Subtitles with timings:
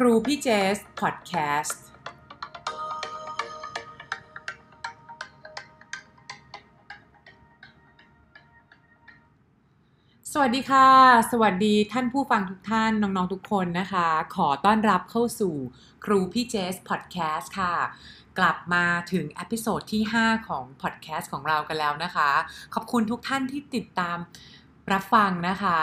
[0.00, 1.82] ครูพี่เจสพอดแคสต์
[10.32, 10.88] สวัสดีค่ะ
[11.30, 15.54] สวัสดีท่านผู้ฟังทุกท่านน้องๆทุกคนนะคะ ขอต้อนรับเข้าสู่
[16.04, 17.74] ครูพี่เจสพอดแคสต์ค่ะ
[18.38, 22.30] กลับมาถึง episode ที่ 5 ของพอดแคสต์ของเรากันแล้วนะคะ
[22.74, 24.18] ขอบคุณทุกท่านที่ติดตาม
[24.92, 25.78] รับฟังนะคะ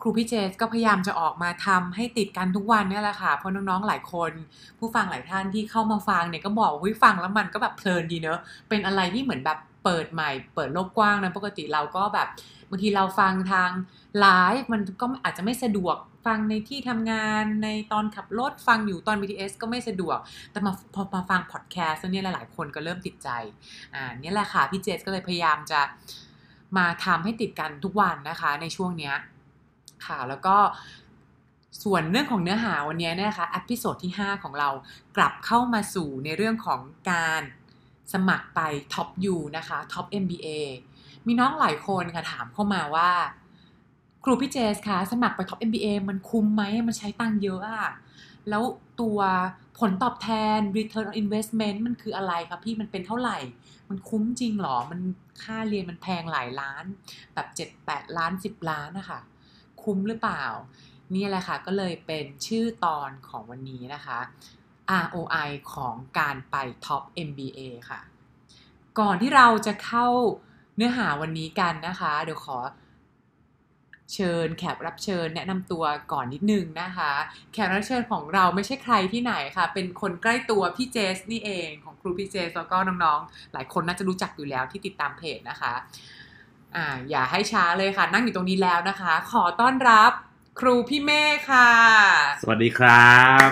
[0.00, 4.32] ครูพี่เจสก็พยายามจะออกมาทำให้ติดกันทุกวันเนี่ยแหละค่ะ เพราะน้องๆหลายคน
[4.78, 12.28] ผู้ฟังหลายท่านที่เข้ามาฟังเนี่ยก็บอกว่าฟังแล้วมันก็แบบเพลินดีเนอะเป็นอะไรที่เหมือนแบบเปิดใหม่ เปิดโลกกว้างนะปกติเราก็แบบ
[12.70, 13.70] บางทีเราฟังทาง
[14.20, 14.26] ไล
[14.58, 20.18] ฟ์มันก็อาจจะไม่สะดวกฟังในที่ทำงานในตอนขับรถฟังอยู่ตอน BTS ก็ไม่สะดวก
[20.50, 23.28] แต่มาพอมาฟังพอดแคสต์เนี่ยหลายๆคนก็เริ่มติดใจ
[23.94, 25.80] อ่านี่แหละค่ะพี่เจสก็เลยพยายามจะ
[26.76, 29.14] มาทำให้ติดกันทุกวันนะคะในช่วงเนี้ย
[30.06, 30.56] ค่ะ แล้วก็
[31.82, 34.70] ส่วนเรื่องของเนื้อหาวันนี้นะคะอพิโซดที่ 5 ของเรา
[35.16, 37.42] กลับเข้ามาสู่ในเรื่องของการ
[38.12, 38.60] สมัครไป
[38.94, 40.48] Top U นะคะ Top MBA
[41.26, 43.10] มีน้องหลายคนค่ะถามเข้ามาว่า
[44.24, 47.90] ครูพี่เจสคะสมัครไป Top MBA มันคุ้มไหมมันใช้ตังค์เยอะอะ
[48.48, 48.62] แล้ว
[49.00, 49.18] ตัว
[49.78, 53.38] ผลตอบแทน return on investment มันคืออะไรคะพี่มันเป็นเท่าไหร่
[53.88, 55.00] มันคุ้มจริงหรอ มัน
[55.42, 56.84] ค่าเรียนมันแพงหลายล้าน
[57.34, 59.20] แบบ 7 8 ล้าน 10 ล้านนะคะ
[59.88, 60.44] คุ้มหรือเปล่า
[61.14, 64.18] นี่แหละค่ะก็เลยเป็นชื่อตอนของวันนี้นะคะ
[65.04, 68.00] ROI ของการไป Top MBA ค่ะ
[68.98, 70.06] ก่อนที่เราจะเข้า
[70.76, 72.58] เนื้อหาวันนี้กันนะคะ เดี๋ยวขอ
[74.14, 77.12] เชิญแขกรับเชิญแนะนำตัวก่อนนิดนึงนะคะ
[77.52, 85.72] แขกรับเชิญของเราไม่ใช่ใครที่ไหนค่ะ เป็นคนใกล้ตัวพี่เจสนี่เองของครูพี่เจสแล้วก็น้องๆ หลายคนน่าจะรู้จักอยู่แล้วที่ติดตามเพจนะคะ
[86.76, 90.12] อ่าอย่าให้ช้าเลยค่ะ นั่งอยู่ตรงนี้แล้วนะคะ ขอต้อนรับ
[90.60, 91.70] ครูพี่เมฆค่ะ
[92.42, 93.16] สวัสดีครั
[93.46, 93.48] บ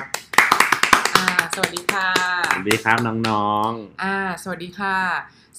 [1.16, 2.08] อ่าสวัสดีค่ะ
[2.52, 3.70] สวัสดีครับน้อง
[4.02, 4.98] อ่าสวัสดีค่ะ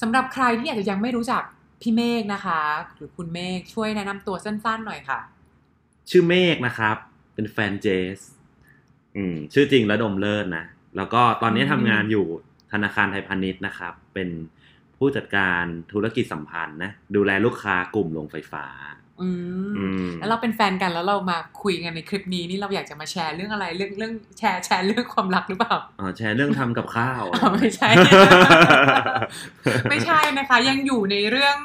[0.01, 1.43] สำหรับใครที่อาจจะยังไม่รู้จัก
[1.81, 2.61] พี่เมฆนะคะ
[2.95, 6.95] หรือคุณเมฆช่วยแนะนำตัวสั้นๆหน่อยค่ะๆชื่อเมฆนะครับ
[7.33, 8.19] เป็นแฟนเจส
[9.15, 10.65] อืมชื่อจริงระดมเลิศนะ
[10.97, 12.25] แล้วก็ตอนนี้อืมทำงานอยู่
[12.71, 14.29] ธนาคารไทยพาณิชย์นะครับ เป็น
[14.97, 18.65] ผู้จัดการธุรกิจสัมพันธ์นะดูแลลูกค้ากลุ่มโรงไฟฟ้า
[19.21, 19.29] อื
[19.69, 27.89] มอืมแล้วเราเป็นแฟนกันแล้วเรามาคุยกันในคลิปนี้นี่เราอยากจะมาแชร์เรื่องอะไรเรื่องเรื่องแชร์แชร์เรื่องความรักหรือเปล่าอ๋อแชร์เรื่องทำกับข้าวอ๋อไม่ใช่
[29.89, 31.55] ไม่ใช่นะคะ ยังอยู่ในเรื่อง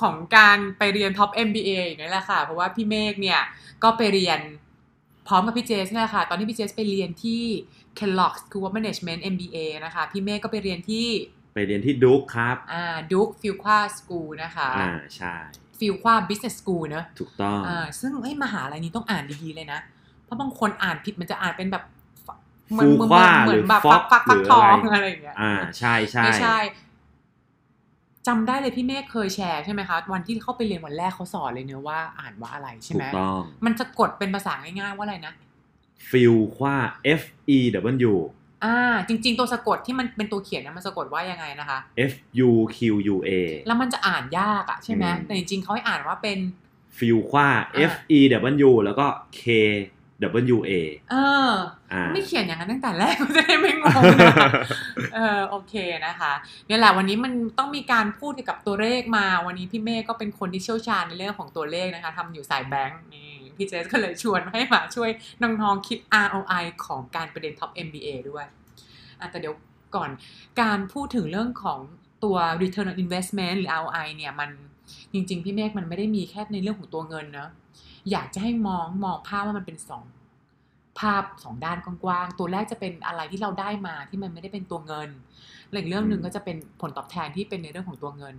[0.00, 3.40] ของการไปเรียนท็อป MBA อยู่นั่นแหละค่ะ เพราะว่าพี่เมฆเนี่ย
[3.82, 4.40] ก็ไปเรียน
[5.28, 7.42] พร้อมกับพี่เจสเนี่ยค่ะ ตอนที่พี่เจสไปเรียนที่
[7.98, 11.06] Kellogg School of Management MBA นะคะ พี่เมฆก็ไปเรียนที่
[11.54, 15.34] ไปเรียนที่ดุ๊กครับอ่า Duke Fuqua School นะคะอ่าใช่
[15.78, 19.80] Fuqua Business School เนอะถูกต้องอ่าซึ่งเอ้ยมหาลัยนี้ต้องอ่านดีๆเลยนะ
[20.24, 21.84] เพราะบางคนอ่านผิดมันจะอ่านเป็นแบบ
[22.72, 26.58] เหมือนฟูเหมือนคว้าเหมืหอรืนอแบบฟ็ฟัอกกฟักหฟัรืกอทองอะไรอะไรอย่างเงี้ยอ่าใช่ใช่ไม่ใช่
[28.26, 35.34] จำได้เลยพี่เมฆเคยแชร์ใช่ไหมคะวันที่เข้าไปเรียนวันแรกเขาสอนเลยเนื้อะว่าอ่านว่าอะไรใช่ถูไหมกต้องมันจะกดเป็นภาษาง่ายๆว่าอะไรนะ
[36.08, 36.76] ฟิลคว้า
[37.20, 37.22] F
[37.56, 37.58] E
[38.12, 38.14] W
[38.64, 41.78] อ่า จริง ๆ ตัวสะกดที่มันเป็นตัวเขียนนะมันสะกดว่ายังไงนะคะ
[42.10, 42.12] F
[42.48, 42.78] U Q
[43.14, 43.30] U A
[43.66, 46.38] แล้วมันจะอ่านยากอะใช่ไหมอืมแต่จริง ๆเขาให้อ่านว่าเป็น
[46.98, 48.20] ฟิลคว้าอ่า F E
[48.68, 49.06] W แล้วก็
[49.40, 49.42] K
[50.54, 50.72] W A
[51.10, 51.16] เอ
[51.48, 51.50] อ
[51.92, 54.34] อ่าไม่เขียนอย่างนั้นตั้งแต่แรกก็จะได้ไม่งงนะ
[55.14, 55.74] เออโอเค
[56.06, 56.32] นะคะ
[56.66, 65.10] เนี่ยแหละวันนี้มันต้องมีการพูดเกี่ยวกับตัวเลขมา วันนี้พี่เมฆก็เป็นคนที่เชี่ยวชาญในเรื่องของตัวเลขนะคะทำอยู่สายแบงค์นี่ พี่เจสก็เลยชวนให้มาช่วย
[65.42, 68.46] น้องๆคิด ROI ของการไปเรียน Top MBA ด้วย
[69.20, 69.54] อะแต่เดี๋ยว
[69.96, 70.10] ก่อน
[70.60, 71.80] การพูดถึงเรื่องของ
[72.24, 74.50] ตัว Return on Investment หรือ ROI เนี่ยมัน
[75.12, 77.50] จริงๆ พี่เมฆมันไม่ได้มีแค่ในเรื่องของตัวเงินเนอะ
[78.10, 80.04] อยากจะให้มองมองภาพว่ามันเป็นสอง
[81.00, 85.08] ภาพสองด้านกว้างๆ ตัวแรกจะเป็นอะไรที่เราได้มาที่มันไม่ได้เป็นตัวเงิน
[85.70, 88.34] และอีกเรื่องหนึ่งอืมก็จะเป็นผลตอบแทนที่เป็นในเรื่องของตัวเงิน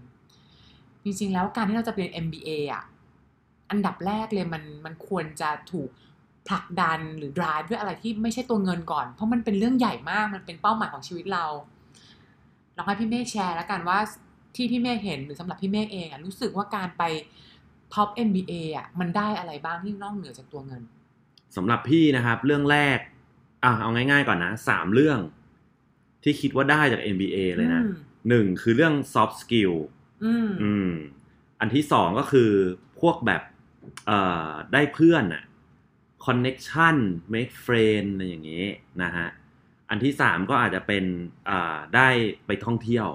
[1.03, 2.83] จริงๆ แล้วการที่เราจะเรียน MBA อะ
[3.69, 5.89] อันดับแรกเลยมันมันควรจะถูก
[6.47, 11.45] ผลักดันหรือ drive ด้วยอะไรที่ไม่ใช่ตัวเงินก่อน เพราะมันเป็นเรื่องใหญ่มากมันเป็นเป้าหมายของชีวิตเรา
[12.77, 13.99] ลองให้พี่เมฆแชร์แล้วกันว่า
[14.55, 17.03] ที่พี่เมฆเห็นหรือสำหรับพี่เมฆเองอะรู้สึกว่าการไป
[17.93, 20.81] top MBA อะมันได้อะไรบ้างที่นอกเหนือจากตัวเงิน
[21.55, 22.99] สำหรับพี่นะครับเรื่องแรก
[23.63, 25.19] อะเอาง่ายๆก่อนนะสามเรื่อง
[26.23, 27.95] ที่คิดว่าได้จาก MBA เลยนะอืม
[28.29, 29.73] หนึ่งคือเรื่อง soft skill
[30.23, 30.91] อืมอืม
[31.59, 32.49] อันที่สองก็คือ
[32.99, 33.41] พวกแบบ
[34.07, 35.43] เอ่อได้เพื่อนอะ
[36.25, 36.95] connection
[37.33, 38.65] make friend อะไรอย่างงี้
[39.03, 39.27] นะฮะ
[39.89, 41.05] อันที่สามก็อาจจะเป็น
[41.49, 42.09] อ่าได้
[42.45, 43.07] ไปท่องเที่ยว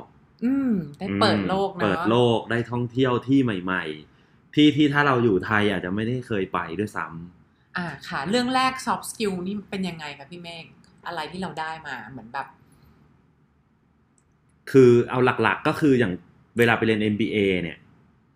[0.45, 3.85] อืมได้เปิดโลกอืมเนอะเปิดโลกได้ท่องเที่ยวที่ใหม่
[4.21, 7.07] ๆ ที่ที่ถ้าเราอยู่ไทยอาจจะไม่ได้เคยไปด้วยซ้
[7.77, 10.65] อ่าค่ะ เรื่องแรก soft skill นี่เป็นยังไงคะพี่เมฆ
[11.07, 12.47] อะไรที่เราได้มาเหมือนแบบ
[14.71, 16.13] คือเอาหลักๆก็คืออย่าง
[16.59, 17.79] เวลาไปเรียน MBA เนี่ย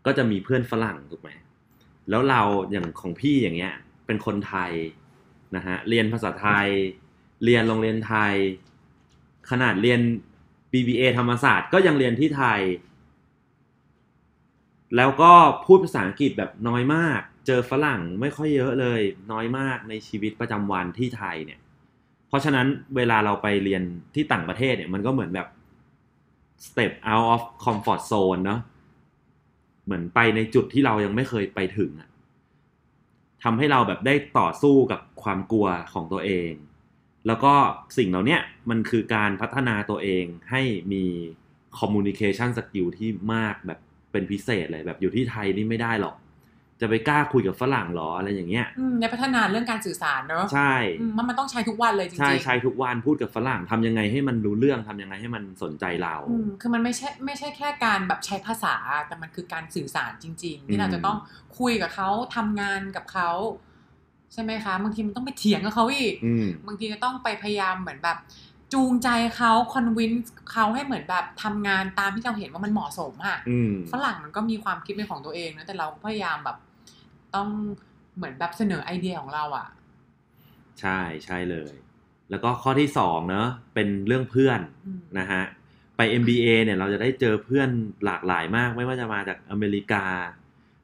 [0.06, 1.30] ก็จะมีเพื่อนฝรั่งถูกไหม
[2.10, 2.40] แล้วเรา
[2.70, 3.74] อย่างของพี่อย่างเงี้ย
[4.06, 4.72] เป็นคนไทย
[5.56, 6.68] นะฮะเรียนภาษาไทย
[7.44, 8.34] เรียนโรงเรียนไทย
[9.50, 10.00] ขนาดเรียน
[10.72, 12.60] BBA ธรรมศาสตร์ก็ยังเรียนที่ไทย
[14.96, 15.32] แล้วก็
[15.64, 19.00] พูดภาษาอังกฤษแบบน้อยมาก เจอฝรั่งไม่ค่อยเยอะเลย
[19.32, 21.60] น้อยมากในชีวิตประจำวันที่ไทยเนี่ย
[22.28, 22.66] เพราะฉะนั้น
[22.96, 23.82] เวลาเราไปเรียน
[24.14, 25.48] ที่ต่างประเทศเนี่ยมันก็เหมือนแบบ
[26.66, 28.60] step out of comfort zone เนาะ
[29.84, 32.08] เหมือนไปในจุดที่เรายังไม่เคยไปถึงอะ
[33.42, 36.52] ทำให้เราแบบได้ต่อสู้กับความกลัวของตัวเอง
[37.26, 37.54] แล้วก็
[37.98, 38.38] สิ่งเหล่านี้
[38.70, 41.04] มันคือการพัฒนาตัวเองให้มี
[41.78, 43.78] communication skill ที่มากแบบ
[44.12, 46.14] เป็นพิเศษเลยแบบอยู่ที่ไทยนี่ไม่ได้หรอก
[46.80, 58.76] จะไปกล้าคุยกับฝรั่งหรออะไรอย่างเงี้ยอืมในพัฒนาเรื่องการสื่อสารเนอะใช่อืมมันมันต้องใช้ทุกวันเลยจริงๆใช่ใช้ทุกวันพูดกับฝรั่งทำยังไงให้มันรู้เรื่องทำยังไงให้มันสนใจเราอืมคือมันไม่ใช่ไม่ใช่แค่การแบบใช้ภาษา
[59.06, 61.18] แต่มันคือการสื่อสารจริง ๆ ที่เราจะต้อง
[61.58, 63.30] คุยกับเขาทำงานกับเขา
[64.32, 68.18] ใช่ไหมคะบางทีมันต้องไปเถียงกับเขาอีกอืมบางทีก็ต้องไปพยายามเหมือนแบบ
[68.74, 76.56] จูงใจเขาคอนวินส์เขาให้เหมือนแบบทำงานตามที่เราเห็นว่ามันเหมาะสมอะอืมฝรั่งมันก็มีความคิดเป็นของตัวเองนะแต่เราก็พยายามแบบ
[77.34, 77.48] ต้อง
[78.16, 79.66] เหมือนแบบเสนอไอเดียของเราอะ
[80.80, 81.72] ใช่ใช่เลย
[82.30, 85.42] แล้วก็ข้อที่สองเนอะเป็นเรื่องเพื่อนอืมนะฮะ
[85.96, 87.68] ไป MBA เนี่ยเราจะได้เจอเพื่อน
[88.04, 90.04] หลากหลายมาก ไม่ว่าจะมาจากอเมริกา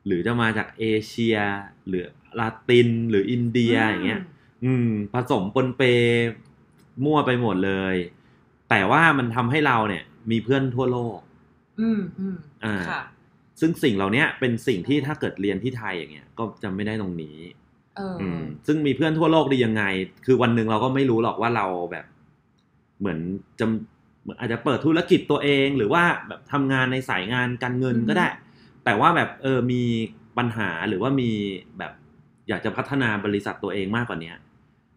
[0.07, 1.37] หรือจะมาจากเอเชีย
[1.89, 2.07] หรือ
[2.39, 4.23] ลาตินหรืออินเดียอย่างเงี้ย
[4.65, 5.83] อืมผสมปนเป
[7.05, 7.95] มั่วไปหมดเลย
[8.71, 11.19] แต่ว่ามันทำให้เราเนี่ย มีเพื่อนทั่วโลก
[11.81, 13.03] อืมอืมอ่าค่ะ
[13.61, 17.37] ซึ่งสิ่งเหล่าเนี้ยเป็นสิ่งที่ถ้าเกิดเรียนที่ไทยอย่างเงี้ย ก็จะไม่ได้ตรงนี้
[17.97, 19.85] เออออืมซึ่งมีเพื่อนทั่วโลกดียังไง
[20.27, 22.05] คือวันหนึ่งเราก็ไม่รู้หรอกว่าเราแบบ
[23.01, 23.19] เหมือน
[23.61, 23.67] จะ
[24.23, 28.29] เหมือนอาจจะเปิดธุรกิจตัวเอง หรือว่าแบบทำงานในสายงานการเงินก็ได้
[28.85, 29.83] แต่ว่าแบบเออมี
[30.39, 31.31] ปัญหาหรือว่ามี
[31.79, 31.93] แบบ
[32.49, 34.37] อยากจะพัฒนาบริษัทตัวเองมากกว่าเนี้ย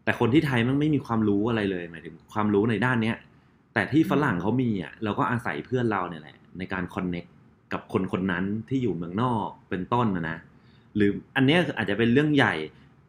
[0.04, 3.18] แต่คนที่ไทยมันไม่มีความรู้อะไรเลยหมายถึงความรู้ในด้านเนี้ย
[3.74, 7.26] แต่ที่ฝรั่งเขามีอะเราก็อาศัยเพื่อนเราเนี่ยแหละในการคอนเน็ก
[7.74, 10.38] กับคนคนนั้นที่อยู่เมืองนอกเป็นต้นนะนะ
[10.96, 12.54] หรืออันเนี้ยอาจจะเป็นเรื่องใหญ่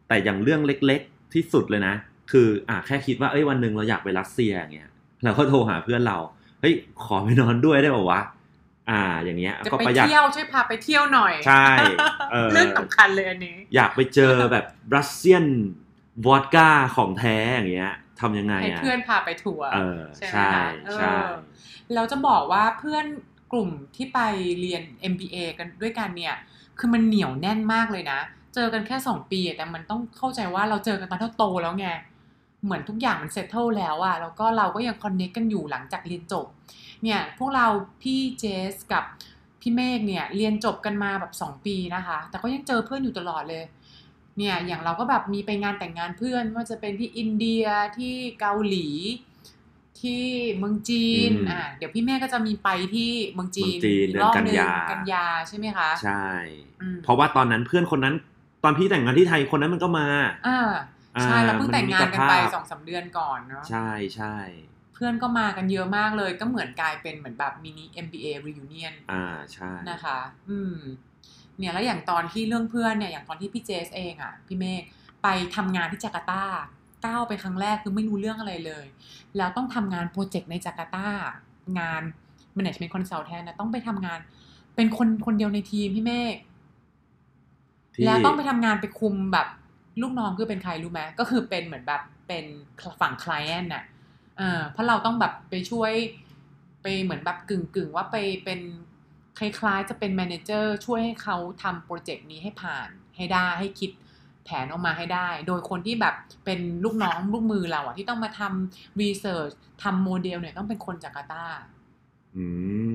[0.07, 1.95] แต่อย่างเรื่องเล็กๆที่สุดเลยนะ
[2.31, 4.89] คืออะแค่คิดว่าเอ้ยวันหนึ่งเราอยากไปรัสเซียอย่างเงี้ย
[5.23, 6.17] เราก็โทรหาเพื่อนเรา
[6.61, 8.21] เฮ้ยขอไปนอนด้วยได้ป่าวะ
[8.89, 11.67] อ่า อย่างเงี้ยจะก็ไปประหยัดเที่ยวช่วยพาไปเที่ยวหน่อย ใช่
[12.31, 14.65] เออเรื่องสำคัญเลยอันนี้ อยากไปเจอแบบ
[14.95, 15.43] รัสเซียน
[16.25, 21.13] วอดก้าของแท้อย่างเงี้ยทำยังไงให้อะเพื่อนพาไปทัวร์เออใช่ไหมใช่คะเออใช่
[21.95, 23.05] เราจะบอกว่าเพื่อน
[23.51, 24.19] กลุ่มที่ไป
[24.61, 26.35] เรียน MBA กันด้วยกันเนี่ย
[26.79, 28.19] คือมันเหนียวแน่นมากเลยนะ
[28.55, 31.87] เจอกันแค่สองปีอะแต่มันต้องเข้าใจว่าเราเจอกันตอนที่เราโตแล้วไง
[32.63, 36.45] เหมือนทุกอย่างมัน settle แล้วอะแล้วก็เราก็ยัง connect กันอยู่หลังจากเรียนจบ
[37.03, 37.67] เนี่ย พวกเรา
[38.01, 39.03] พี่เจสกับ
[39.61, 43.63] พี่เมฆเนี่ย เรียนจบกันมาแบบสองปีนะคะ แต่ก็ยังเจอเพื่อนอยู่ตลอดเลย
[44.37, 47.65] เนี่ยอย่างเราก็แบบมีไปงานแต่งงานเพื่อนไม่ว่าจะเป็นที่อินเดีย
[47.97, 48.87] ที่เกาหลี
[50.01, 50.23] ที่
[50.57, 56.25] เมืองจีนอืมอ่าเดี๋ยวพี่แม่ก็จะมีไปที่เมืองจีนเมืองจีนอีกรอบเดือนกันหนึ่งยากันยาใช่ไหมคะใช่
[56.81, 58.15] อืมเพราะว่าตอนนั้นเพื่อนคนนั้น
[58.63, 60.07] ตอนพี่แต่งงานที่ไทยคนนั้นมันก็มา
[60.47, 60.59] อ่า
[61.23, 64.35] ใช่อ่าเราเพิ่งแต่งงานกันไปมันมีสภาพสองสามเดือนก่อนเนาะใช่ใช่
[64.93, 70.19] เพื่อนก็มากันเยอะมากเลย ก็เหมือนกลายเป็นเหมือนแบบมินิ MBA reunion อ่าใช่นะคะ
[70.49, 70.75] อืม
[71.59, 74.81] เนี่ยแล้วอย่างตอนที่เรื่องเพื่อนเนี่ยอย่างตอนที่พี่เจสเองอะ่ะพี่เมฆ
[75.23, 76.43] ไปทำงานที่จาการ์ตา
[77.05, 78.85] ก้าวไปครั้งแรกคือไม่รู้เรื่องอะไรเลย
[79.37, 81.07] แล้วต้องทำงานโปรเจกต์ในจาการ์ตา
[81.79, 82.01] งาน
[82.57, 84.19] management consultant นะต้องไปทำงาน
[84.75, 86.35] เป็นคนคนเดียวในทีมพี่เมฆ
[87.95, 89.47] ที่แล้วต้องไปทำงานไปคุมแบบ
[90.01, 92.45] ลูกน้องคือเป็นใครรู้ไหมก็คือเป็นเหมือนแบบเป็น
[93.01, 93.83] ฝั่ง client น่ะ
[94.37, 95.91] เออเพราะเราต้องแบบไปช่วย
[96.81, 98.59] ไปเหมือนแบบกึ่งกึ่งๆว่าไปเป็น
[99.39, 102.87] คล้ายๆ จะเป็น manager ช่วยให้เขาทำโปรเจกต์นี้ให้ผ่าน
[103.17, 103.91] ให้ได้ให้คิด
[104.45, 106.15] แผนออกมาให้ได้ โดยคนที่แบบ
[106.45, 111.45] เป็นลูกน้องลูกมือเราอะที่ต้องมาทำ research ทำโมเดลเนี่ยต้องเป็นคนจาการ์ตา
[112.37, 112.45] อื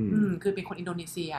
[0.03, 1.35] มอืมคือเป็นคนอินโดนีเซีย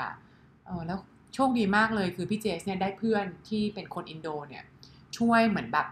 [0.65, 0.98] เออแล้ว
[1.36, 4.63] โชคดีมากเลยคือพี่เจสเนี่ยได้เพื่อนที่เป็นคนอินโดเนี่ย
[5.17, 5.88] ช่วยเหมือนแบบ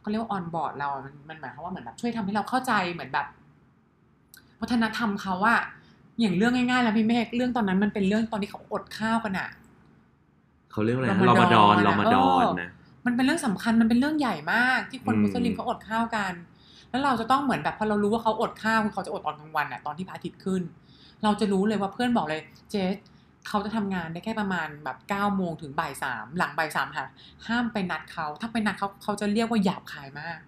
[0.00, 3.26] เขาเรียกว่า onboard เราอะมันมันหมายความว่าเหมือนแบบช่วยทำให้เราเข้าใจเหมือนแบบ
[4.60, 5.60] วัฒนธรรมเขาอะ
[6.20, 9.48] อย่างเรื่องง่ายๆแล้วพี่เมฆเรื่องตอนนั้นมันเป็นเรื่องตอนที่เขาอดข้าวกันอะ
[10.72, 12.70] เขาเรียกว่าอะไรรนะอรอมมฎฎออนนอะรอมฎอนเออนะ
[13.06, 16.32] มันเป็นเรื่องสำคัญมันเป็นเรื่องใหญ่มากที่คนอืมมุสลิมเขาอดข้าวกัน
[16.90, 20.62] แล้วเราจะต้องเหมือนแบบพอเรารู้ว่าเขาอดข้าวคือเขาจะอดตอนกลางวันอะตอนที่พระอาทิตย์ขึ้น
[21.24, 22.94] เราจะรู้เลยว่าเพื่อนบอกเลยเจส
[23.48, 27.06] เขาจะทำงานได้แค่ประมาณแบบเก้าโมงถึงบ่ายสามหลังบ่ายสามค่ะ
[27.46, 30.38] ห้ามไปนัดเขาถ้าไปนัดเขาเขาจะเรียกว่าหยาบคายมาก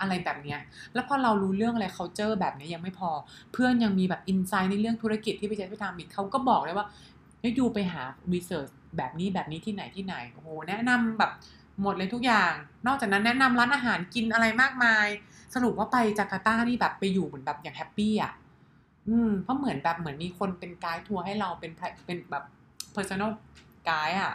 [0.00, 0.60] อะไรแบบเนี้ย
[0.94, 3.10] แล้วพอเรารู้เรื่องอะไรเขาเจอแบบนี้ยังไม่พอ
[3.52, 6.86] เพื่อนยังมีแบบ insight ในเรื่องธุรกิจที่ไปเจอไปทำอีกเขาก็บอกเลยว่า
[7.40, 11.32] เฮ้ย you ไปหา research แบบนี้แบบนี้ที่ไหนที่ไหน โอ้โห แนะนำแบบ
[11.82, 12.52] หมดเลยทุกอย่าง
[12.86, 15.06] นอกจากนั้นแนะนำร้านอาหารกินอะไรมากมาย
[15.54, 18.32] สรุปว่าไปจาการ์ตานี่แบบไปอยู่เหมือนแบบอย่าง happy อะ
[19.08, 21.72] อืม เพราะเหมือนแบบเหมือนมีคนเป็นไกด์ทัวร์ให้เราเป็น
[22.06, 22.44] เป็นแบบ
[22.94, 23.30] personal
[23.86, 24.34] guide อะ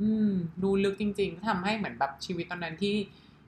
[0.00, 0.30] อืม
[0.62, 2.94] ดูลึกจริง ๆทำให้เหมือนแบบชีวิตตอนนั้นที่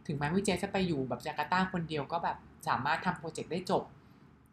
[0.06, 2.36] ถึงแม้พี่เจสจะไปอยู่แบบจาการ์ตาคนเดียวก็แบบ
[2.68, 3.82] สามารถทำโปรเจกต์ได้จบ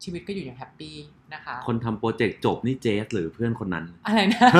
[0.04, 0.96] ชีวิตก็อยู่อย่าง happy
[1.34, 4.50] นะคะ คนทำโปรเจกต์จบนี่เจสหรือเพื่อนคนนั้น อะไรนะ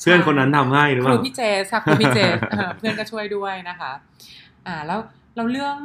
[0.00, 3.92] เพื่อนคนนั้นทำให้หรือคเปรูล่าพี่เจสค่ะครูพี่เจสเออเพื่อนก็ช่วยด้วยนะคะ
[4.66, 4.98] อ่าแล้ว
[5.36, 5.76] เราเรื่อง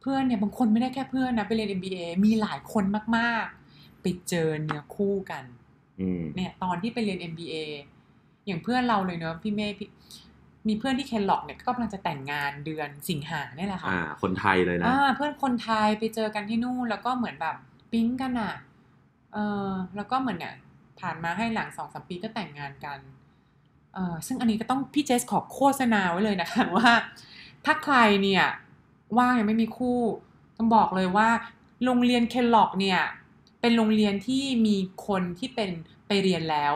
[0.00, 2.84] เพื่อนเนี่ยบางคนไม่ได้แค่เพื่อนนะไปเรียน MBA มีหลายคน
[3.16, 5.44] มากๆ ไปเจอเนื้อคู่กัน
[6.00, 7.54] อืมเนี่ยตอนที่ไปเรียน MBA
[8.46, 9.88] อย่างเพื่อนเราเลยเนอะพี่เมย์พี่
[10.68, 17.56] มีเพื่อนที่เคนล็อกเนี่ยก็กำลังจะแต่งงานเดือนสิงหาเนี่ยแหละค่ะอ่าคนไทยเลยนะอ่าเพื่อนคนไทยไปเจอกันที่นู่นแล้วก็เหมือนแบบ
[17.92, 18.54] ปิ๊งกันอะ
[19.32, 20.54] เออแล้วก็เหมือนเนี่ย
[21.00, 22.98] ผ่านมาให้หลังสองสามปีก็แต่งงานกัน
[23.94, 26.90] เออซึ่งอันนี้ก็ต้องพี่เจสขอโฆษณาไว้เลยนะคะว่า
[27.64, 28.44] ถ้าใครเนี่ย
[29.18, 29.98] ว่างยังไม่มีคู่
[30.56, 31.28] ต้องบอกเลยว่า
[31.84, 33.00] โรงเรียน Kellogg เนี่ย
[33.60, 34.76] เป็นโรงเรียนที่มี
[35.06, 35.70] คนที่เป็น
[36.06, 36.74] ไปเรียนแล้ว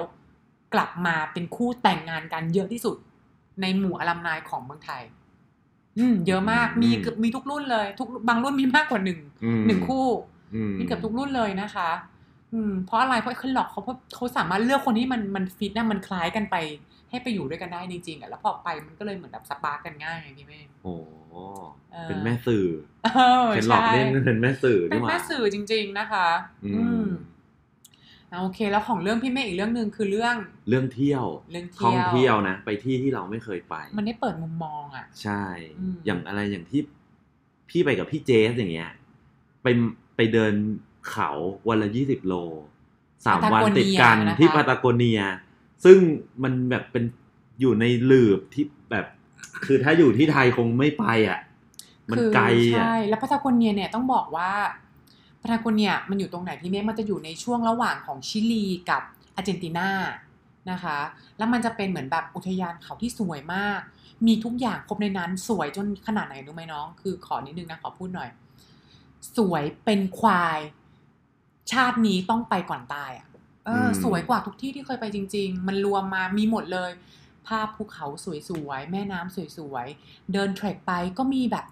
[0.75, 2.97] กลับมาเป็นคู่แต่งงานกันเยอะที่สุด
[3.61, 5.03] ในหมู่ alumni ของเมืองไทย
[5.99, 10.07] อืมเยอะมากมีอืมเกือบมีทุกรุ่นเลย ทุกบางรุ่นมีมากกว่าหนึ่งอืมหนึ่งคู่
[10.55, 11.91] อืมมีเกือบทุกรุ่นเลยนะคะ
[12.55, 16.57] อืมเพราะอะไรเพราะเขาหลอกเขาเพราะเขาสามารถเลือกคนที่มันมันฟิตนะมันคล้ายกันไป
[17.11, 20.95] ให้ไปอยู่ด้วยกันได้จริงๆอะแล้วพอไปมันก็เลยเหมือนแบบ spark กันง่ายไงพี่เมฆโอ้
[21.93, 22.67] เออเป็นแม่สื่อ
[23.05, 26.27] เออเป็นหลอกใช่เล่นเป็นแม่สื่อเป็นี่นหว่าแม่สื่อจริง ๆ นะคะ
[26.65, 27.36] อือืมมอะ
[28.41, 30.37] โอเค แล้วของเรื่องพี่เมย์อีกเรื่องหนึ่งคือเรื่อง
[30.69, 35.45] เรื่องเที่ยวเรื่องท่องเที่เที่ยยววนะ ไปที่ที่เราไม่เคยไป มันได้เปิดมุมมองอะ ใช่
[35.81, 36.81] อืมอย่างอะไรอย่างที่
[37.69, 38.93] พี่ไปกับพี่เจสอย่างเงี้ย
[39.63, 39.67] ไป
[40.17, 40.55] ไปเดิน
[41.09, 41.31] เขา
[41.69, 42.35] วันละยี่สิบโล
[43.27, 45.21] สามวันติดกันปาตาโกเนียนะคะที่ปาตาโกเนีย
[45.85, 45.99] ซึ่ง
[46.43, 47.05] มันแบบเป็น
[47.61, 49.07] อยู่ในหลืบที่แบบ
[49.67, 51.41] คือถ้าอยู่ที่ไทยคงไม่ไปอะ
[52.11, 54.51] มันคือไกลอะใช่แล้วปาตาโกเนียเนี่ยต้องบอกว่า
[54.86, 54.86] ปา
[55.51, 59.03] ตาโกเนียมันอยู่ตรงไหนพี่เมฆมันจะอยู่ในช่วงระหว่างของชิลีกับ
[59.37, 59.91] อาร์เจนตินา
[60.71, 60.99] นะคะ
[61.39, 63.81] แล้วมันจะเป็นเหมือนแบบอุทยานเขาที่สวยมาก
[64.27, 68.31] มีทุกอย่างครบในนั้นสวยจนขนาดไหนรู้ไหมน้อง คือขอนิดนึงนะขอพูดหน่อย
[69.37, 70.59] สวยเป็นควาย
[71.73, 73.27] ชาตินี้ต้องไปก่อนตายอะ
[73.67, 76.91] เอออมสวยกว่าทุกที่ที่เคยไปจริง ๆ มันรวมมามีหมดเลย
[77.47, 78.07] ภาพภูเขา
[78.49, 81.65] สวยๆ แม่น้ำสวยๆ เดินเทรคไปก็มีแบบ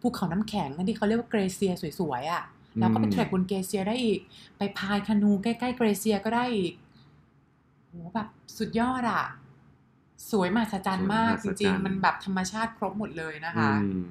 [0.00, 2.44] ภูเขาน้ำแข็งนั่นที่เขาเรียกว่าเกรเซียสวยๆอะ
[2.78, 4.20] แล้วก็ไปเทรคบนเกรเซียได้อีก
[4.58, 6.72] ไปพายคานูใกล้ๆเกรเซียก็ได้อีก
[7.88, 8.28] โหแบบ
[8.58, 9.24] สุดยอดอะ
[10.30, 14.04] สวยมหัศจรรย์มากสวยจมหัศจรริรงย์ๆมันแบบธรรมชาติครบหมดเลยนะคะอืม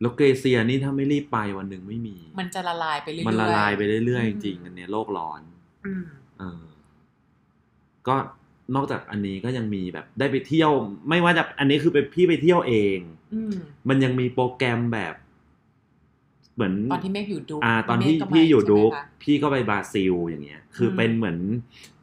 [0.00, 5.40] แล้วเกรเซียนี่ถ้าไม่รีบไปวันหนึ่งไม่มี มันจะละลายไปเรื่อยๆมันละลายไปเรื่อยอืๆมจริงๆอันเนี้ยโลกร้อน
[5.86, 6.04] อืม
[6.38, 6.62] เออ
[8.08, 8.16] ก็
[8.74, 10.70] นอกจากอันนี้ก็ยังมีแบบได้ไปเที่ยว
[11.08, 12.98] ไม่ว่าจะอันนี้คือไปพี่ไปเที่ยวเอง
[13.34, 13.56] อืม
[13.88, 15.14] มันยังมีโปรแกรมแบบ
[16.58, 21.38] เหมือนตอนที่เมฆอยู่ดูอ่าตอนที่เมฆก็ไปพี่อยู่ใช่ไหมดูคะพี่ก็ไปบราซิลอย่างเงี้ย คืออมเป็นเหมือน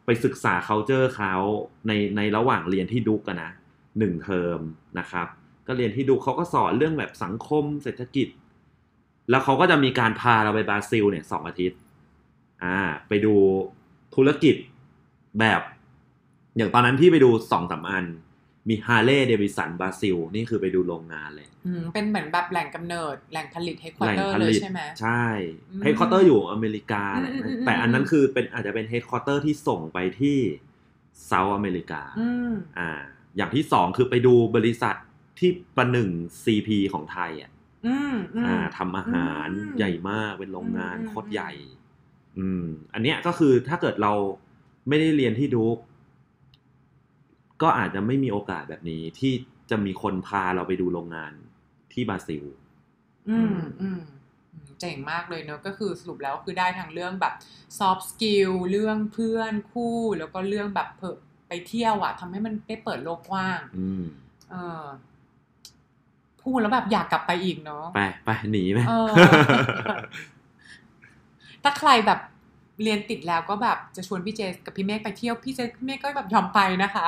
[0.06, 1.34] ไปศึกษา culture เขา
[1.88, 3.52] ในในระหว่างเรียนที่ดุกอะนะ
[4.00, 4.60] หนึ่งเทอม
[5.00, 5.28] นะครับ
[5.68, 8.28] ก็เรียนที่ Duke เขาก็สอนเรื่องแบบสังคมเศรษฐกิจ
[9.30, 11.80] แล้วเขาก็จะมีการพาเราไปบราซิลเนี่ยสองอาทิตย์
[12.64, 13.34] อ่าไปดู
[14.16, 14.56] ธุรกิจ
[15.40, 15.62] แบบ
[16.58, 18.06] อย่างตอนนั้นพี่ไปดูสองสามอัน
[18.70, 25.26] มี Harley Davidson บราซิล นี่คือไปดูโรงงานเลยอืมเป็นเหมือนแบบแหล่งกำเนิด แหล่งผลิต headquarter แหล่งผลิตเลยใช่ไหมใช่
[25.72, 30.38] อืม headquarter อยู่อเมริกาแหละอืมอืมอืมแต่อันนั้นคือเป็นอาจจะเป็น headquarter ที่ส่งไปที่
[31.26, 32.90] เซาท์อเมริกาอืมอ่า
[33.38, 34.96] อย่างที่สองคือไปดูบริษัท
[35.40, 36.10] ที่ประหนึ่ง
[36.44, 37.52] CP ของไทยอะ
[37.88, 41.52] อืมอืมอ่าทำอาหารอืมใหญ่มากเป็นโรงงานอืมโคตรใหญ่
[42.38, 44.14] อืม อันเนี้ยก็คือถ้าเกิดเรา
[44.88, 45.78] ไม่ได้เรียนที่ดูก
[47.62, 49.34] ก็อาจจะไม่มีโอกาสแบบนี้ที่
[49.70, 51.34] จะมีคนพาเราไปดูโรงงาน
[51.94, 52.44] ที่บราซิล
[53.30, 54.02] อืมอืม
[54.52, 57.34] อืมเจ๋งมากเลยเนอะก็คือสรุปแล้วคือได้ทั้งเรื่องแบบ
[57.80, 64.04] soft skill เรื่องเพื่อนคู่ แล้วก็เรื่องแบบเผอไปเที่ยวอะทำให้มันได้เปิดโลกกว้างอืม
[64.52, 64.84] เออ
[66.42, 69.08] พูดแล้วแบบอยากกลับไปอีกเนาะไปไปหนีไหมเออ
[71.64, 72.20] ถ้าใครแบบ
[72.84, 77.08] เรียนติดแล้วก็แบบจะชวนพี่เจกับพี่เมฆไปเที่ยวพี่เจพี่เมฆก็แบบยอมไปนะคะ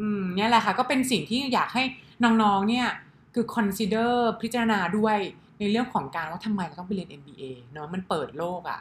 [0.00, 1.82] อืมเนี่ยแหละค่ะ ก็เป็นสิ่งที่อยากให้
[2.24, 2.88] น้องๆเนี่ย
[3.34, 4.12] คือ consider
[4.42, 5.16] พิจารณาด้วย
[5.58, 8.80] ในเรื่องของการว่าทำไมเราต้องไปเรียน MBA เนาะมันเปิดโลกอะ่ะ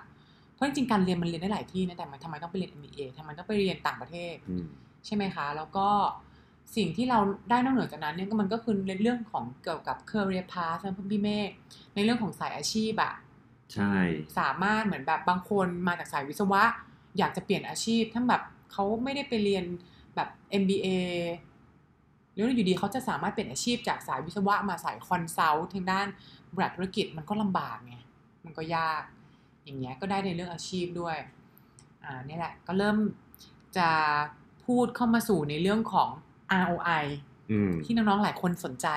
[0.54, 4.68] เพราะราะจริงๆการเรียนมันเรียนได้หลายที่นะแต่มันทำไมต้องไปเรียน MBA ทำไมต้องไปเรียนต่างประเทศอืม
[5.06, 5.88] ใช่ไหมคะ แล้วก็
[6.76, 7.20] สิ่งที่เรา
[7.50, 11.50] ได้นอกเหนือจากนั้นเนี่ยก็มันก็คือในเรื่องของเกี่ยวกับ career path นะพี่เมฆ
[11.96, 13.14] ในเรื่องของสายอาชีพอะ
[13.74, 13.94] ใช่
[14.40, 16.64] สามารถเหมือนแบบบางคนมาจากสายวิศวะ
[17.18, 18.42] อยากจะเปลี่ยนอาชีพถ้าแบบ
[18.72, 19.66] เขาไม่ได้ไปเรียน
[20.16, 20.30] แบบ
[20.62, 20.88] MBA
[22.34, 26.08] หรืออยู่ดีเขาจะสามารถเปลี่ยนอาชีพจากสายวิศวะมาสาย consult ทางด้าน
[26.54, 27.96] บริษัทธุรกิจมันก็ลำบากไง
[28.44, 29.04] มันก็ยาก
[29.64, 31.18] อย่างเงี้ยก็ได้ในเรื่องอาชีพด้วย
[32.04, 32.98] อ่านี่แหละ ก็เริ่ม
[33.78, 33.90] จะ
[34.66, 36.10] พูดเข้ามาสู่ในเรื่องของ
[36.64, 37.06] ROI
[37.52, 38.88] อืมที่น้องๆหลายคนสนใจ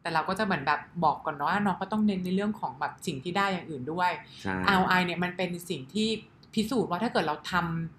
[0.00, 4.10] แต่เราก็จะเหมือนแบบบอกก่อนเนาะว่าน้องก็ต้องเน้นในเรื่องของแบบสิ่งที่ได้อย่างอื่นด้วย
[4.42, 6.08] ใช่ ROI เนี่ยมันเป็นสิ่งที่
[6.54, 7.52] พิสูจน์ว่าถ้าเกิดเราท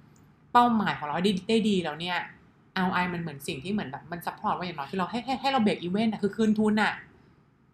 [0.03, 2.17] ำเป้าหมายของเราได้ได้ดีแล้วเนี่ย
[2.85, 6.93] ROI มันเหมือนสิ่งที่เหมือนแบบมัน support ว่าอย่างน้อยที่เราให้ให้ให้เรา break even อะคือคืนทุนอะ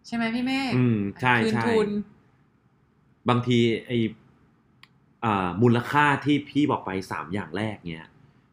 [0.06, 1.88] ใช่ไหมพี่เมฆอืมใช่คืนใช่ทุน
[3.28, 3.92] บางทีไอ
[5.24, 8.08] อ่ามูลค่าที่พี่บอกไปสามอย่างแรกเนี่ย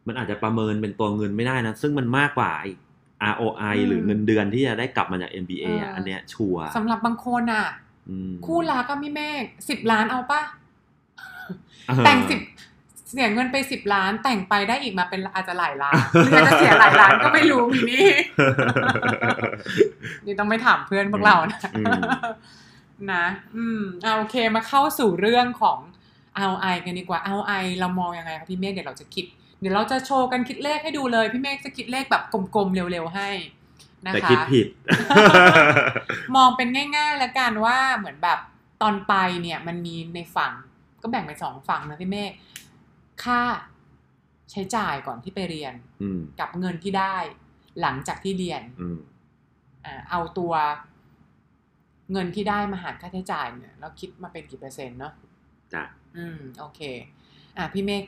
[0.07, 2.71] มันอาจจะประเมินเป็นตัวเงินไม่ได้นะ ซึ่งมันมากกว่าไอ้
[3.33, 7.67] ROI อืม หรือเงินเดือนที่จะได้กลับมาจาก MBA เอออะอันเนี้ยชัวร์สำหรับบางคนอะ
[8.09, 10.41] อืมคู่รักก็พี่เมฆสิบล้านเอาปะ
[11.87, 12.39] เออแต่งสิบ
[13.09, 18.09] เสียเงินไปสิบล้านแต่งไปได้อีกมาเป็นอาจจะหลายล้านหรืออาจจะเสียหลายล้านก็ไม่รู้มีนี่
[20.25, 22.01] นี่ต้องไม่ถามเพื่อนพวกเรานะอืม
[23.13, 25.79] นะ อืมเอาโอเคมาเข้าสู่เรื่องของ
[26.45, 29.25] ROI กันดีกว่า ROI เรามองยังไงคะพี่เมฆเดี๋ยวเราจะคิด
[29.59, 32.23] เดี๋ยวเราจะโชว์กันคิดเลขให้ดูเลย พี่เมฆจะคิดเลขแบบ
[32.55, 33.29] กลมๆเร็วๆให้
[34.05, 34.67] นะคะแต่คิดผิด
[36.35, 38.39] มองเป็นง่าย ๆ แล้วกันว่าเหมือนแบบ
[38.81, 40.51] ตอนไปเนี่ยมันมีในฝั่ง
[41.01, 42.31] ก็แบ่งเป็นสองฝั่งนะพี่เมฆ
[43.23, 43.41] ค่า
[44.51, 47.15] ใช้จ่ายก่อนที่ไปเรียนอืมกับเงินที่ได้
[47.81, 48.99] หลังจากที่เรียนอืม
[49.85, 50.53] อ่าเอาตัว
[52.11, 55.13] เงินที่ได้มาหารค่าใช้จ่ายเนี่ยเราคิดมาเป็นกี่เปอร์เซ็นต์เนาะ
[55.73, 55.83] จ้ะ
[56.17, 56.81] อืม โอเค
[57.57, 58.03] อะพี่เมฆ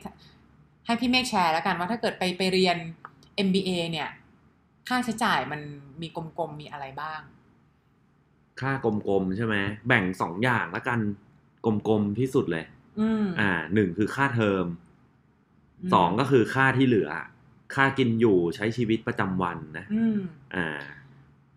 [0.86, 2.76] ให้พี่เมฆแชร์แล้วกันว่าถ้าเกิดไปไปเรียน
[3.46, 4.08] MBA เนี่ย
[4.88, 5.60] ค่าใช้จ่ายมัน
[6.00, 7.20] มีกลมๆมีอะไรบ้าง
[8.60, 9.56] ค่ากลมๆใช่ไหม
[9.88, 11.00] แบ่งสองอย่างแล้วกัน
[11.64, 12.64] กลมๆที่สุดเลย
[13.00, 14.64] อืมอ่าหนึ่งคือค่าเทอมม
[15.92, 17.10] สองก็คือค่าที่เหลือ
[17.74, 20.18] ค่ากินอยู่ใช้ชีวิตประจำวันนะอืม
[20.54, 20.82] อ่า